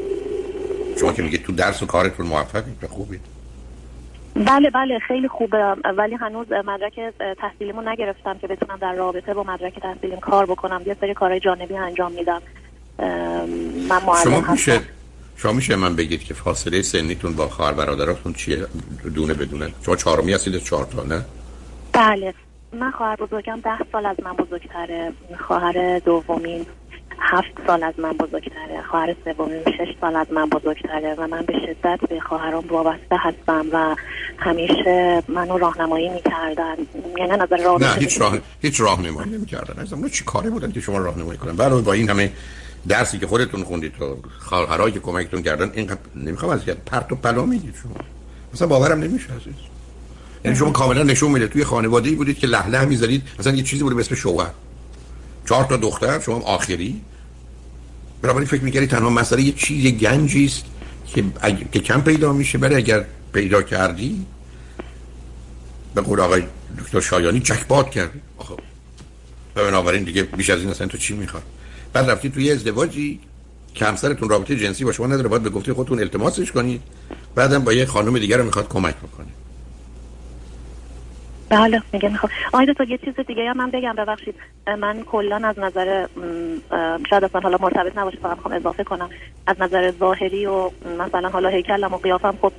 شما 1.00 1.14
که 1.14 1.24
میگه 1.24 1.38
تو 1.38 1.54
درس 1.54 1.84
و 1.84 1.86
کارتون 1.86 2.26
موفقید 2.26 2.84
و 2.84 2.88
خوبید. 2.88 3.22
بله 4.36 4.70
بله 4.70 5.00
خیلی 5.00 5.28
خوبه. 5.28 5.76
ولی 5.98 6.16
هنوز 6.16 6.48
مدرک 6.52 7.00
تحصیلیمو 7.38 7.82
نگرفتم 7.82 8.38
که 8.38 8.48
بتونم 8.48 8.78
در 8.78 8.94
رابطه 8.94 9.34
با 9.34 9.44
مدرک 9.44 9.80
تحصیلیم 9.80 10.20
کار 10.20 10.46
بکنم. 10.46 10.82
یه 10.86 10.98
سری 11.02 11.14
کارهای 11.14 11.40
جانبی 11.40 11.78
انجام 11.78 12.12
میدم. 12.12 12.42
من 13.00 14.00
شما 14.24 14.40
هستم. 14.42 14.52
میشه 14.52 14.82
شما 15.38 15.52
میشه 15.52 15.76
من 15.76 15.96
بگید 15.96 16.24
که 16.24 16.34
فاصله 16.34 16.82
سنیتون 16.82 17.34
با 17.36 17.50
خواهر 17.50 17.74
برادراتون 17.74 18.34
چیه؟ 18.34 18.68
دونه 19.16 19.34
بدونه. 19.34 19.74
شما 19.86 19.96
چهارمی 19.96 20.34
هستید 20.34 20.64
چهار 20.64 20.86
تا 20.86 21.04
نه؟ 21.04 21.26
بله. 21.94 22.34
من 22.74 22.92
خواهر 22.92 23.16
بزرگم 23.16 23.60
ده 23.64 23.78
سال 23.92 24.06
از 24.06 24.16
من 24.24 24.34
بزرگتره. 24.34 25.14
خواهر 25.48 26.00
دومین 26.00 26.66
هفت 27.20 27.68
سال 27.68 27.84
از 27.84 27.94
من 27.98 28.12
بزرگتره. 28.12 28.82
خواهر 28.92 29.16
سومین 29.26 29.64
شش 29.64 29.96
سال 30.02 30.16
از 30.16 30.28
من 30.32 30.50
بزرگتره 30.50 31.16
و 31.18 31.28
من 31.28 31.42
به 31.42 31.54
شدت 31.54 32.00
به 32.10 32.20
خواهرام 32.20 32.68
وابسته 32.70 33.16
هستم 33.20 33.66
و 33.74 33.96
همیشه 34.38 35.24
منو 35.28 35.58
راهنمایی 35.58 36.10
می‌کردن. 36.10 36.76
یعنی 37.18 37.32
نظر 37.32 37.58
نه 37.58 37.64
رابطه 37.64 38.00
هیچ 38.00 38.22
راه 38.22 38.38
هیچ 38.62 38.82
راهنمایی 38.82 39.30
نمی‌کردن. 39.30 39.88
اونا 39.92 40.10
چی 40.10 40.24
کاری 40.24 40.50
بودن 40.50 40.72
که 40.72 40.82
شما 40.82 40.98
راهنمایی 40.98 41.38
کنن؟ 41.38 41.56
برای 41.56 41.82
با 41.82 41.94
این 41.94 42.10
همه 42.10 42.32
درسی 42.88 43.20
که 43.20 43.28
خودتون 43.28 43.64
خوندید 43.64 44.02
و 44.02 44.18
خواهرایی 44.40 44.94
که 44.94 45.00
کمکتون 45.00 45.44
کردن 45.44 45.72
اینقدر 45.74 46.00
نمی‌خوام 46.16 46.52
از 46.52 46.66
پرت 46.66 47.12
و 47.12 47.16
پلا 47.16 47.46
میگید 47.46 47.76
شما. 47.84 47.96
مثلا 48.54 48.68
باورم 48.68 49.00
نمیشه 49.00 49.28
عزیز. 49.34 49.54
یعنی 50.46 50.58
شما 50.58 50.72
کاملا 50.72 51.04
نشون 51.04 51.32
میده 51.32 51.48
توی 51.48 51.64
خانواده 51.64 52.10
ای 52.10 52.16
بودید 52.16 52.40
که 52.40 52.48
له 52.48 52.68
له 52.68 52.86
می‌زدید 52.86 53.24
مثلا 53.40 53.54
یه 53.54 53.64
چیزی 53.64 53.84
بوده 53.84 53.96
به 53.96 54.02
اسم 54.02 54.16
شوهر. 54.16 54.52
چهار 55.50 55.64
تا 55.64 55.78
دختر 55.78 56.20
شما 56.20 56.40
آخری. 56.40 57.02
بنابراین 58.22 58.48
فکر 58.48 58.64
می‌کردی 58.64 58.88
تنها 58.88 59.10
مسئله 59.10 59.42
یه 59.42 59.52
چیز 59.52 59.94
گنجی 59.94 60.46
است 60.46 60.64
که, 61.08 61.24
اگه- 61.42 61.68
که 61.72 61.80
کم 61.80 62.02
پیدا 62.02 62.34
میشه 62.34 62.58
برای 62.58 62.76
اگر 62.76 63.06
پیدا 63.34 63.62
کردی 63.62 64.26
به 65.96 66.02
قول 66.02 66.20
آقای 66.20 66.44
دکتر 66.80 67.00
شایانی 67.02 67.40
جکپات 67.40 67.90
کردی. 67.90 68.20
آخه 68.38 68.54
بنابراین 69.56 70.04
دیگه 70.04 70.24
بیش 70.24 70.50
از 70.50 70.60
این 70.60 70.70
اصلا 70.70 70.88
تو 70.88 70.98
چی 70.98 71.14
می‌خواد 71.14 71.44
بعد 71.94 72.10
رفتی 72.10 72.30
توی 72.30 72.52
ازدواجی 72.52 73.20
که 73.76 73.86
همسرتون 73.86 74.30
رابطه 74.30 74.56
جنسی 74.56 74.86
با 74.86 74.92
شما 74.92 75.08
نداره 75.08 75.28
باید 75.28 75.44
به 75.44 75.50
گفته 75.50 75.74
خودتون 75.74 76.00
التماسش 76.00 76.52
کنید. 76.52 76.82
بعدم 77.36 77.64
با 77.64 77.74
یه 77.74 77.86
خانم 77.86 78.20
دیگر 78.20 78.38
رو 78.38 78.46
می‌خواد 78.46 78.68
کمک 78.70 78.96
بکنه. 78.96 79.28
بله 81.58 81.82
میگه 81.94 82.10
می‌خوام 82.10 82.32
آقای 82.54 82.66
دکتر 82.66 82.90
یه 82.90 82.98
چیز 82.98 83.14
دیگه 83.28 83.50
هم 83.50 83.58
من 83.58 83.72
بگم 83.72 83.94
ببخشید. 83.94 84.36
من 84.80 85.04
کلا 85.04 85.36
از 85.48 85.60
نظر 85.60 86.08
شاید 87.10 87.24
اصلا 87.24 87.42
حالا 87.42 87.58
مرتبط 87.62 87.98
نباشه 87.98 88.18
فقط 88.18 88.36
می‌خوام 88.38 88.54
اضافه 88.54 88.84
کنم. 88.84 89.10
از 89.48 89.56
نظر 89.60 89.92
ظاهری 90.00 90.46
و 90.46 90.72
مثلا 91.00 91.30
حالا 91.30 91.50
هیکلم 91.50 91.94
و 91.94 91.98
قیافم 91.98 92.38
خب 92.42 92.52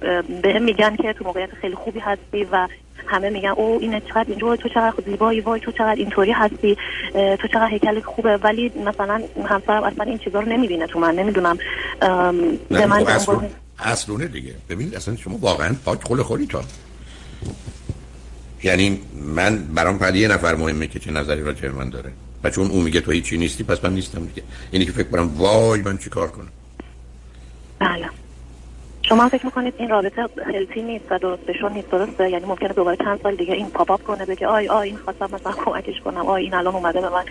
بهم 0.43 0.63
میگن 0.63 0.97
که 0.97 1.13
تو 1.13 1.25
موقعیت 1.25 1.51
خیلی 1.61 1.75
خوبی 1.75 2.01
هستی 2.01 2.45
و 2.53 2.69
همه 3.07 3.31
میگن 3.31 3.49
او 3.49 3.79
این 3.81 4.01
چقدر 4.01 4.25
اینجور 4.29 4.57
تو 4.57 4.69
چقدر 4.69 4.93
زیبایی 5.07 5.41
وای 5.41 5.61
تو 5.61 5.73
چقدر 5.73 5.95
اینطوری 5.95 6.33
هستی 6.33 6.77
تو 7.13 7.49
چقدر 7.49 7.69
هیکل 7.69 8.01
خوبه. 8.01 8.37
ولی 8.37 8.73
مثلا 8.87 9.23
همسرم 9.49 9.83
اصلا 9.83 10.05
این 10.05 10.19
چیزا 10.19 10.41
رو 10.41 10.49
نمی‌بینه 10.49 10.87
تو 10.87 10.99
من 10.99 11.15
نمی‌دونم 11.15 11.59
به 12.69 12.87
من 12.87 13.05
خب 13.05 13.43
اصلونه 13.79 14.27
دیگه. 14.27 14.55
ببینید 14.69 14.95
اصلا 14.95 15.17
شما 15.17 15.39
واقعا 15.41 15.75
پاک 15.85 16.05
خل 16.05 16.23
خوری 16.23 16.47
تا 16.47 16.63
یعنی 18.65 19.01
من 19.15 19.59
برام 19.75 19.99
فقط 19.99 20.15
یه 20.15 20.29
نفر 20.29 20.55
مهمه 20.55 20.87
که 20.87 20.99
چه 20.99 21.11
نظری 21.11 21.43
راجع 21.43 21.69
من 21.69 21.91
داره. 21.91 22.13
و 22.45 22.51
چون 22.51 22.67
اون 22.71 22.85
میگه 22.85 23.01
تو 23.01 23.11
هیچی 23.11 23.39
نیستی 23.39 23.65
پس 23.65 23.85
من 23.85 23.93
نیستم 23.95 24.27
دیگه. 24.27 24.43
اینی 24.71 24.85
که 24.85 24.93
فکر 24.93 25.09
کنم 25.09 25.31
وای 25.37 25.83
من 25.83 25.99
چیکار 25.99 26.29
کنم؟ 26.29 26.49
بله. 27.79 28.09
شما 29.03 29.29
فکر 29.29 29.47
می‌کنید 29.47 29.75
این 29.79 29.89
رابطه 29.89 30.29
healthy 30.47 30.83
نیست 30.83 31.05
و 31.11 31.19
درستشون 31.19 31.73
نیست 31.73 31.91
درسته؟ 31.91 32.31
یعنی 32.31 32.45
ممکنه 32.47 32.69
دوباره 32.69 32.97
چند 32.97 33.21
سال 33.23 33.35
دیگه 33.35 33.55
این 33.55 33.71
pop 33.71 33.91
up 33.91 34.03
کنه 34.03 34.25
بگه 34.25 34.47
آی 34.47 34.69
آی 34.69 34.89
این 34.89 34.97
خواستم 34.97 35.29
مثلا 35.33 35.53
کمکش 35.53 36.01
کنم. 36.05 36.27
آی 36.27 36.43
این 36.43 36.55
الان 36.55 36.75
اومده 36.75 37.01
به 37.01 37.09
من. 37.09 37.25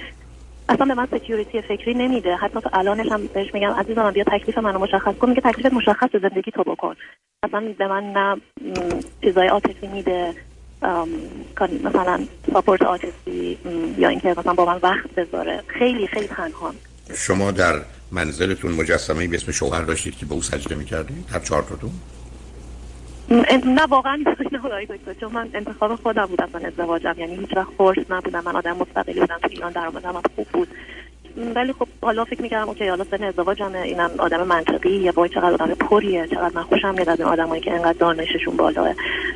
اصلا 0.70 0.86
به 0.86 0.94
من 0.94 1.08
security 1.12 1.62
فکری 1.62 1.94
نمیده. 1.94 2.36
حتی 2.36 2.62
تو 2.62 2.70
الانش 2.74 3.12
هم 3.12 3.28
بهش 3.34 3.54
میگم 3.54 3.72
عزیزم 3.72 4.12
بیا 4.12 4.24
تکلیف 4.24 4.58
منو 4.58 4.80
مشخص 4.80 5.16
کن. 5.16 5.30
میگه 5.30 5.42
تکلیفت 5.42 5.74
مشخص 5.74 6.10
زندگی 6.22 6.52
تو 6.52 6.64
بکن. 6.64 6.96
اصلا 7.44 7.74
به 7.78 7.88
من 7.88 8.04
نه 8.04 8.42
چیزای 9.22 9.48
عاطفی 9.48 9.88
میده. 9.88 10.34
مثلا 11.84 12.28
ساپورت 12.54 12.82
م، 12.82 13.00
یا 13.98 14.10
اینکه 14.10 14.36
مثلا 14.38 14.54
با 14.54 14.66
من 14.66 14.80
وقت 14.84 15.10
بذاره. 15.18 15.64
خیلی 15.68 16.08
خیلی 16.08 16.28
تنها. 16.28 16.74
شما 17.16 17.52
در 17.52 17.82
منزلتون 18.12 18.72
مجسمه 18.72 19.28
به 19.28 19.36
اسم 19.36 19.52
شوهر 19.52 19.82
داشتید 19.82 20.18
که 20.18 20.26
به 20.26 20.34
او 20.34 20.42
سجده 20.42 20.76
می‌کردید؟ 20.76 21.26
هر 21.32 21.40
چهار 21.40 21.64
تاتون 21.64 21.92
نه 23.66 23.86
واقعا 23.90 24.16
نه 24.52 24.86
دکتر 24.86 25.14
چون 25.20 25.32
من 25.32 25.50
انتخاب 25.54 25.96
خودم 25.96 26.26
بود 26.26 26.42
اصلا 26.42 26.68
ازدواجم. 26.68 27.16
یعنی 27.18 27.36
هیچ 27.36 27.58
وقت 27.58 27.70
فورس 27.78 27.98
نبودم. 28.10 28.44
من 28.46 28.56
آدم 28.56 28.78
مستقلی 28.78 29.20
بودم. 29.20 29.40
تو 29.42 29.48
ایران 29.52 29.72
درآمدم 29.72 30.22
خوب 30.36 30.48
بود. 30.54 30.68
ولی 31.56 31.74
خب 31.74 31.88
حالا 32.02 32.26
فکر 32.26 32.42
می‌کردم 32.42 32.68
اوکی 32.68 32.88
حالا 32.88 33.06
سن 33.12 33.24
ازدواجمه 33.24 33.80
اینم 33.80 34.12
آدم 34.18 34.48
منطقی 34.48 34.90
یا 34.90 35.14
وای 35.16 35.30
چقدر 35.30 35.54
آدم 35.54 35.74
پریه 35.74 36.28
چقدر 36.28 36.56
من 36.56 36.64
خوشم 36.64 36.94
میاد 36.94 37.10
از 37.10 37.20
این 37.20 37.30
آدمایی 37.30 37.62
که 37.62 37.74
انقدر 37.74 37.98
دانششون 38.00 38.58
بالاه. 38.58 38.94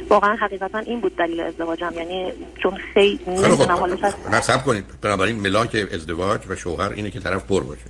واقعا 0.09 0.35
حقیقتا 0.35 0.79
این 0.79 1.01
بود 1.01 1.15
دلیل 1.15 1.39
ازدواجم 1.39 1.93
یعنی 1.95 2.31
چون 2.63 2.77
خیلی 2.93 3.19
نمی‌دونم 3.27 3.77
حالا 3.77 3.95
نصب 4.31 4.63
کنید. 4.63 4.85
بنابراین 5.01 5.35
ملاک 5.35 5.87
ازدواج 5.93 6.41
و 6.49 6.55
شوهر 6.55 6.89
اینه 6.89 7.11
که 7.11 7.19
طرف 7.19 7.45
پر 7.45 7.63
باشه. 7.63 7.85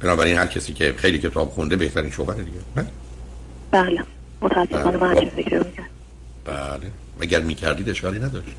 بنابراین 0.00 0.38
هر 0.38 0.46
کسی 0.46 0.72
که 0.72 0.94
خیلی 0.96 1.18
کتاب 1.18 1.48
خونده 1.48 1.76
بهترین 1.76 2.10
شوهر 2.10 2.34
دیگه. 2.34 2.58
بله؟ 3.70 4.02
متاسفانه 4.42 4.96
من 4.96 5.10
همچین 5.10 5.28
فکر 5.28 5.58
می‌کرد 5.58 5.90
بله. 6.44 6.90
اگر 7.20 7.40
می‌کردید؟ 7.40 7.88
اشکالی 7.88 8.18
نداشت. 8.18 8.56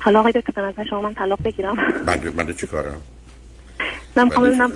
حالا 0.00 0.20
آقای 0.20 0.32
دکتر 0.32 0.64
از 0.64 0.74
شما 0.90 1.00
من 1.00 1.14
طلاق 1.14 1.42
بگیرم. 1.44 1.76
من 2.06 2.20
من 2.36 2.54
چی 2.54 2.66
کارم؟ 2.66 3.00
من 4.16 4.24
می‌خوام 4.24 4.72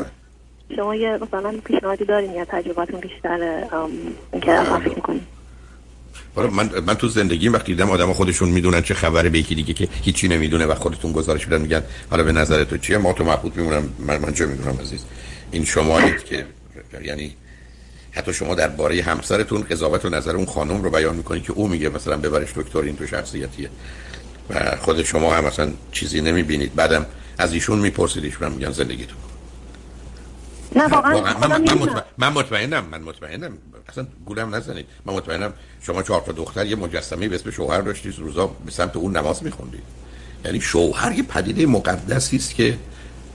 شما 0.76 0.94
یه 0.94 1.18
مثلا 1.22 1.54
پیشنهادی 1.64 2.04
دارین 2.04 2.35
یا 2.35 2.44
تجرباتون 2.44 3.00
بیشتر 3.00 3.64
اینکه 4.33 4.52
اصلا 4.52 4.80
فکر 4.80 4.94
می‌کنین؟ 4.94 5.22
من 6.37 6.70
من 6.87 6.94
تو 6.94 7.09
زندگیم 7.09 7.52
وقتی 7.52 7.72
دیدم 7.74 7.90
آدم 7.90 8.12
خودشون 8.12 8.48
می‌دونن 8.48 8.83
چه 8.83 8.94
خبره 8.94 9.28
به 9.28 9.38
یکی 9.38 9.54
دیگه 9.54 9.74
که 9.74 9.88
هیچی 10.02 10.28
نمی‌دونه 10.28 10.66
و 10.66 10.74
خودتون 10.74 11.12
گزارش 11.12 11.48
میدن 11.48 11.61
میگن 11.61 11.83
حالا 12.11 12.22
به 12.22 12.33
نظر 12.33 12.64
تو 12.64 12.78
چیه؟ 12.78 12.98
ما 12.98 13.12
تو 13.12 13.24
محبوط 13.24 13.56
میمونم 13.56 13.88
من 13.98 14.18
من 14.18 14.33
چه 14.33 14.46
می‌دونم 14.46 14.78
عزیز؟ 14.80 15.04
این 15.50 15.64
شما 15.64 16.00
که 16.00 16.46
یعنی 17.04 17.35
حتی 18.12 18.33
شما 18.33 18.54
درباره 18.54 19.02
همسرتون 19.02 19.62
قضاوت 19.62 20.04
و 20.04 20.09
نظر 20.09 20.37
اون 20.37 20.46
خانم 20.46 20.83
رو 20.83 20.90
بیان 20.90 21.16
می‌کنید 21.16 21.42
که 21.42 21.52
او 21.52 21.68
میگه 21.68 21.88
مثلا 21.88 22.16
ببرش 22.16 22.52
دکتر 22.56 22.78
این 22.78 22.96
تو 22.96 23.06
شخصیتیه. 23.06 23.70
و 24.50 24.76
خود 24.76 25.02
شما 25.02 25.34
هم 25.34 25.44
مثلا 25.44 25.72
چیزی 25.92 26.20
نمی‌بینید. 26.20 26.74
بعدم 26.74 27.06
از 27.38 27.52
ایشون 27.52 27.78
می‌پرسید. 27.78 28.24
ایشون 28.24 28.52
میگن 28.52 28.70
زندگیتون. 28.70 29.16
نه 30.76 30.86
واقعا, 30.88 31.38
من, 31.38 31.48
من, 31.48 31.74
مطمئن 31.74 32.02
من 32.18 32.32
مطمئنم 32.32 32.84
من 32.84 33.02
مطمئنم. 33.02 33.52
اصلا 33.88 34.06
گولم 34.26 34.54
نزنید. 34.54 34.86
من 35.06 35.14
مطمئنم 35.14 35.52
شما 35.80 36.02
چهار 36.02 36.20
تا 36.20 36.32
دختر 36.32 36.66
یه 36.66 36.76
مجسمه 36.76 37.28
به 37.28 37.34
اسم 37.34 37.50
شوهر 37.50 37.80
داشتید. 37.80 38.18
روزا 38.18 38.46
به 38.46 38.70
سمت 38.70 38.96
اون 38.96 39.16
نماز 39.16 39.44
میخوندید. 39.44 39.82
یعنی 40.44 40.60
شوهر 40.60 41.12
یه 41.12 41.22
پدیده 41.22 41.66
مقدسی 41.66 42.36
است 42.36 42.54
که 42.54 42.78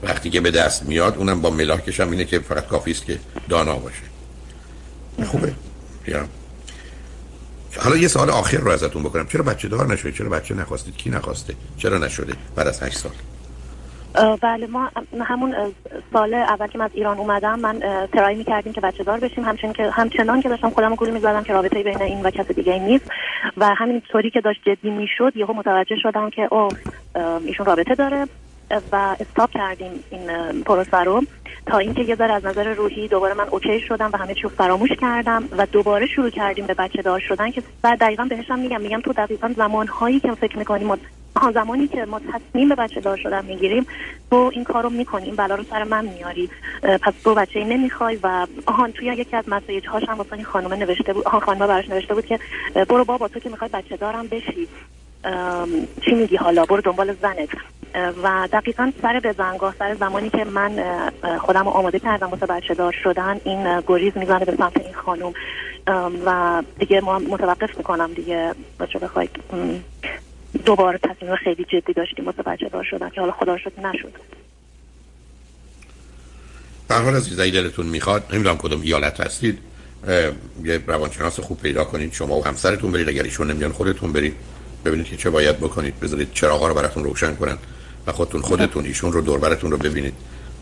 وقتی 0.02 0.30
که 0.30 0.40
به 0.40 0.50
دست 0.50 0.82
میاد 0.82 1.16
اونم 1.16 1.40
با 1.40 1.50
ملاکش 1.50 2.00
هم 2.00 2.10
اینه 2.10 2.24
که 2.24 2.38
فقط 2.38 2.66
کافی 2.66 2.90
است 2.90 3.06
که 3.06 3.18
دانا 3.48 3.76
باشه. 3.76 4.02
خوبه؟ 5.26 5.52
یا؟ 6.08 6.28
حالا 7.80 7.96
یه 7.96 8.08
سوال 8.08 8.30
آخر 8.30 8.58
رو 8.58 8.70
ازتون 8.70 9.02
بکنم. 9.02 9.26
چرا 9.26 9.42
بچه 9.42 9.68
دار 9.68 9.86
نشده 9.86 10.12
چرا 10.12 10.28
بچه 10.28 10.54
نخواستید 10.54 10.96
کی 10.96 11.10
نخواسته؟ 11.10 11.54
چرا 11.78 11.98
نشده 11.98 12.32
بعد 12.56 12.66
از 12.66 12.82
8 12.82 12.98
سال؟ 12.98 13.12
بله 14.42 14.66
ما 14.66 14.90
همون 15.20 15.54
سال 16.12 16.34
اول 16.34 16.66
که 16.66 16.78
من 16.78 16.84
از 16.84 16.90
ایران 16.94 17.18
اومدم 17.18 17.60
من 17.60 17.80
ترای 18.12 18.34
می‌کردیم 18.34 18.72
که 18.72 18.80
بچه 18.80 19.04
دار 19.04 19.20
بشیم. 19.20 19.44
همچنان 19.44 19.72
که 19.72 19.90
همچنان 19.90 20.42
که 20.42 20.48
داشتم 20.48 20.70
خودم 20.70 20.94
گول 20.94 21.10
می‌زدم 21.10 21.42
که 21.42 21.52
رابطه 21.52 21.82
بین 21.82 22.02
این 22.02 22.22
و 22.22 22.30
کس 22.30 22.46
دیگه 22.46 22.78
نیست. 22.78 23.10
و 23.56 23.74
همین 23.74 24.02
طوری 24.12 24.30
که 24.30 24.40
داشت 24.40 24.60
جدی 24.66 24.90
می‌شد 24.90 25.32
یهو 25.36 25.52
متوجه 25.52 25.96
شدم 26.02 26.30
که 26.30 26.48
او 26.50 26.68
ایشون 27.46 27.66
رابطه 27.66 27.94
داره. 27.94 28.26
و 28.92 29.16
استاپ 29.20 29.50
کردیم 29.50 30.04
این 30.10 30.30
پروسه 30.62 30.96
رو. 30.96 31.22
تا 31.66 31.78
اینکه 31.78 32.02
یه 32.02 32.14
ذره 32.14 32.32
از 32.32 32.44
نظر 32.44 32.74
روحی 32.74 33.08
دوباره 33.08 33.34
من 33.34 33.48
اوکی 33.50 33.80
شدم 33.80 34.10
و 34.12 34.16
همه 34.16 34.34
چیو 34.34 34.48
فراموش 34.48 34.90
کردم 35.00 35.48
و 35.58 35.66
دوباره 35.66 36.06
شروع 36.06 36.30
کردیم 36.30 36.66
به 36.66 36.74
بچه 36.74 37.02
دار 37.02 37.20
شدن 37.20 37.50
که 37.50 37.62
بعد 37.82 37.98
دقیقا 37.98 38.24
بهشم 38.24 38.58
میگم 38.58 38.80
میگم 38.80 39.00
تو 39.00 39.12
دقیقا 39.12 39.54
زمان 39.56 39.86
هایی 39.86 40.20
که 40.20 40.32
فکر 40.32 40.58
می‌کنیم 40.58 40.86
ما 40.86 40.98
زمانی 41.54 41.88
که 41.88 42.04
ما 42.04 42.20
تصمیم 42.20 42.68
به 42.68 42.74
بچه 42.74 43.00
دار 43.00 43.16
شدن 43.16 43.44
می‌گیریم 43.44 43.86
تو 44.30 44.50
این 44.54 44.64
کارو 44.64 44.90
می‌کنی 44.90 45.24
این 45.24 45.36
بلا 45.36 45.54
رو 45.54 45.64
سر 45.70 45.84
من 45.84 46.04
میاری. 46.04 46.50
پس 46.82 47.14
تو 47.24 47.34
بچه 47.34 47.58
ای 47.58 47.64
نمی‌خوای 47.64 48.18
و 48.22 48.46
آهان 48.66 48.92
توی 48.92 49.06
یکی 49.06 49.36
از 49.36 49.44
مسیج 49.48 49.86
هاش 49.86 50.02
هم 50.08 50.14
واسه 50.14 50.42
خانم 50.42 50.74
نوشته 50.74 51.12
بود 51.12 51.26
آهان 51.26 51.40
خانم 51.40 51.58
براش 51.58 51.88
نوشته 51.88 52.14
بود 52.14 52.26
که 52.26 52.38
برو 52.88 53.04
بابا 53.04 53.28
تو 53.28 53.40
که 53.40 53.48
می‌خوای 53.48 53.70
بچه 53.72 53.96
دارم 53.96 54.26
بشی. 54.26 54.68
چی 56.04 56.14
میگی 56.14 56.36
حالا؟ 56.36 56.64
برو 56.64 56.80
دنبال 56.80 57.16
زنت. 57.22 57.48
و 58.22 58.48
دقیقا 58.52 58.92
سر 59.02 59.20
بزنگاه 59.24 59.74
سر 59.78 59.94
زمانی 59.94 60.30
که 60.30 60.44
من 60.44 60.82
خودم 61.38 61.68
آماده 61.68 61.98
کردم 61.98 62.26
واسه 62.26 62.46
بچه 62.46 62.74
دار 62.74 62.94
شدن 63.04 63.40
این 63.44 63.80
گریز 63.86 64.12
می‌زنه 64.16 64.44
به 64.44 64.56
سمت 64.56 64.80
این 64.80 64.94
خانم. 64.94 65.32
و 66.26 66.62
دیگه 66.78 67.00
ما 67.00 67.18
متوقف 67.18 67.78
می‌کنم 67.78 68.12
دیگه. 68.12 68.54
بچه 68.80 68.98
بخواید 68.98 69.30
دوباره 70.64 70.98
تصمیم 70.98 71.36
خیلی 71.36 71.64
جدی 71.64 71.92
داشتیم 71.92 72.26
واسه 72.26 72.42
بچه 72.42 72.68
دار 72.68 72.84
شدن 72.84 73.10
که 73.10 73.20
حالا 73.20 73.32
خدا 73.32 73.58
شد 73.58 73.72
نشد. 73.82 74.12
به 76.88 76.94
حال 76.94 77.14
از 77.14 77.36
دلتون 77.36 77.86
می‌خواد 77.86 78.24
نمی‌دونم 78.32 78.56
کدوم 78.56 78.80
ایالت 78.80 79.20
هستید 79.20 79.58
یه 80.64 80.80
روانشناس 80.86 81.40
خوب 81.40 81.60
پیدا 81.60 81.84
کنید 81.84 82.12
شما 82.12 82.38
و 82.38 82.46
همسرتون 82.46 82.92
برید 82.92 83.08
اگر 83.08 83.22
ایشون 83.22 83.50
نمیان 83.50 83.72
خودتون 83.72 84.12
برید. 84.12 84.34
ببینید 84.86 85.06
که 85.06 85.16
چه 85.16 85.30
باید 85.30 85.56
بکنید. 85.56 86.00
بذارید 86.00 86.32
چراغا 86.32 86.68
رو 86.68 86.74
براتون 86.74 87.04
روشن 87.04 87.34
کنن 87.34 87.58
و 88.06 88.12
خودتون 88.12 88.40
خودتون 88.40 88.84
ایشون 88.84 89.12
رو 89.12 89.20
دوربرتون 89.20 89.70
رو 89.70 89.76
ببینید 89.76 90.14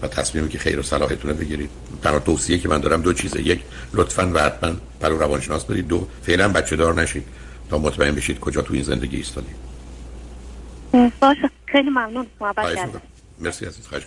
و 0.03 0.09
تصمیمی 0.09 0.49
که 0.49 0.59
خیر 0.59 0.79
و 0.79 0.83
صلاحتون 0.83 1.31
رو 1.31 1.37
بگیرید. 1.37 1.71
تنها 2.03 2.19
توصیه 2.19 2.59
که 2.59 2.69
من 2.69 2.81
دارم 2.81 3.03
دو 3.03 3.13
چیزه. 3.13 3.43
یک 3.43 3.61
لطفا 3.95 4.31
و 4.35 4.39
حتما 4.39 4.73
برای 5.01 5.19
روانشناس 5.19 5.65
برید 5.65 5.89
دو 5.89 6.09
فعلا 6.23 6.49
بچه 6.49 6.77
دار 6.77 7.03
نشید 7.03 7.25
تا 7.71 7.79
مطمئن 7.79 8.15
بشید 8.15 8.41
کجا 8.41 8.63
تو 8.63 8.75
این 8.75 8.83
زندگی 8.83 9.17
ایستادید. 9.17 9.57
باشه. 11.21 11.51
خیلی 11.67 11.91
ممنون. 11.91 12.27
محبت 12.41 12.79
مرسی 13.41 13.67
عزیز. 13.67 13.87
خواهش 13.87 14.05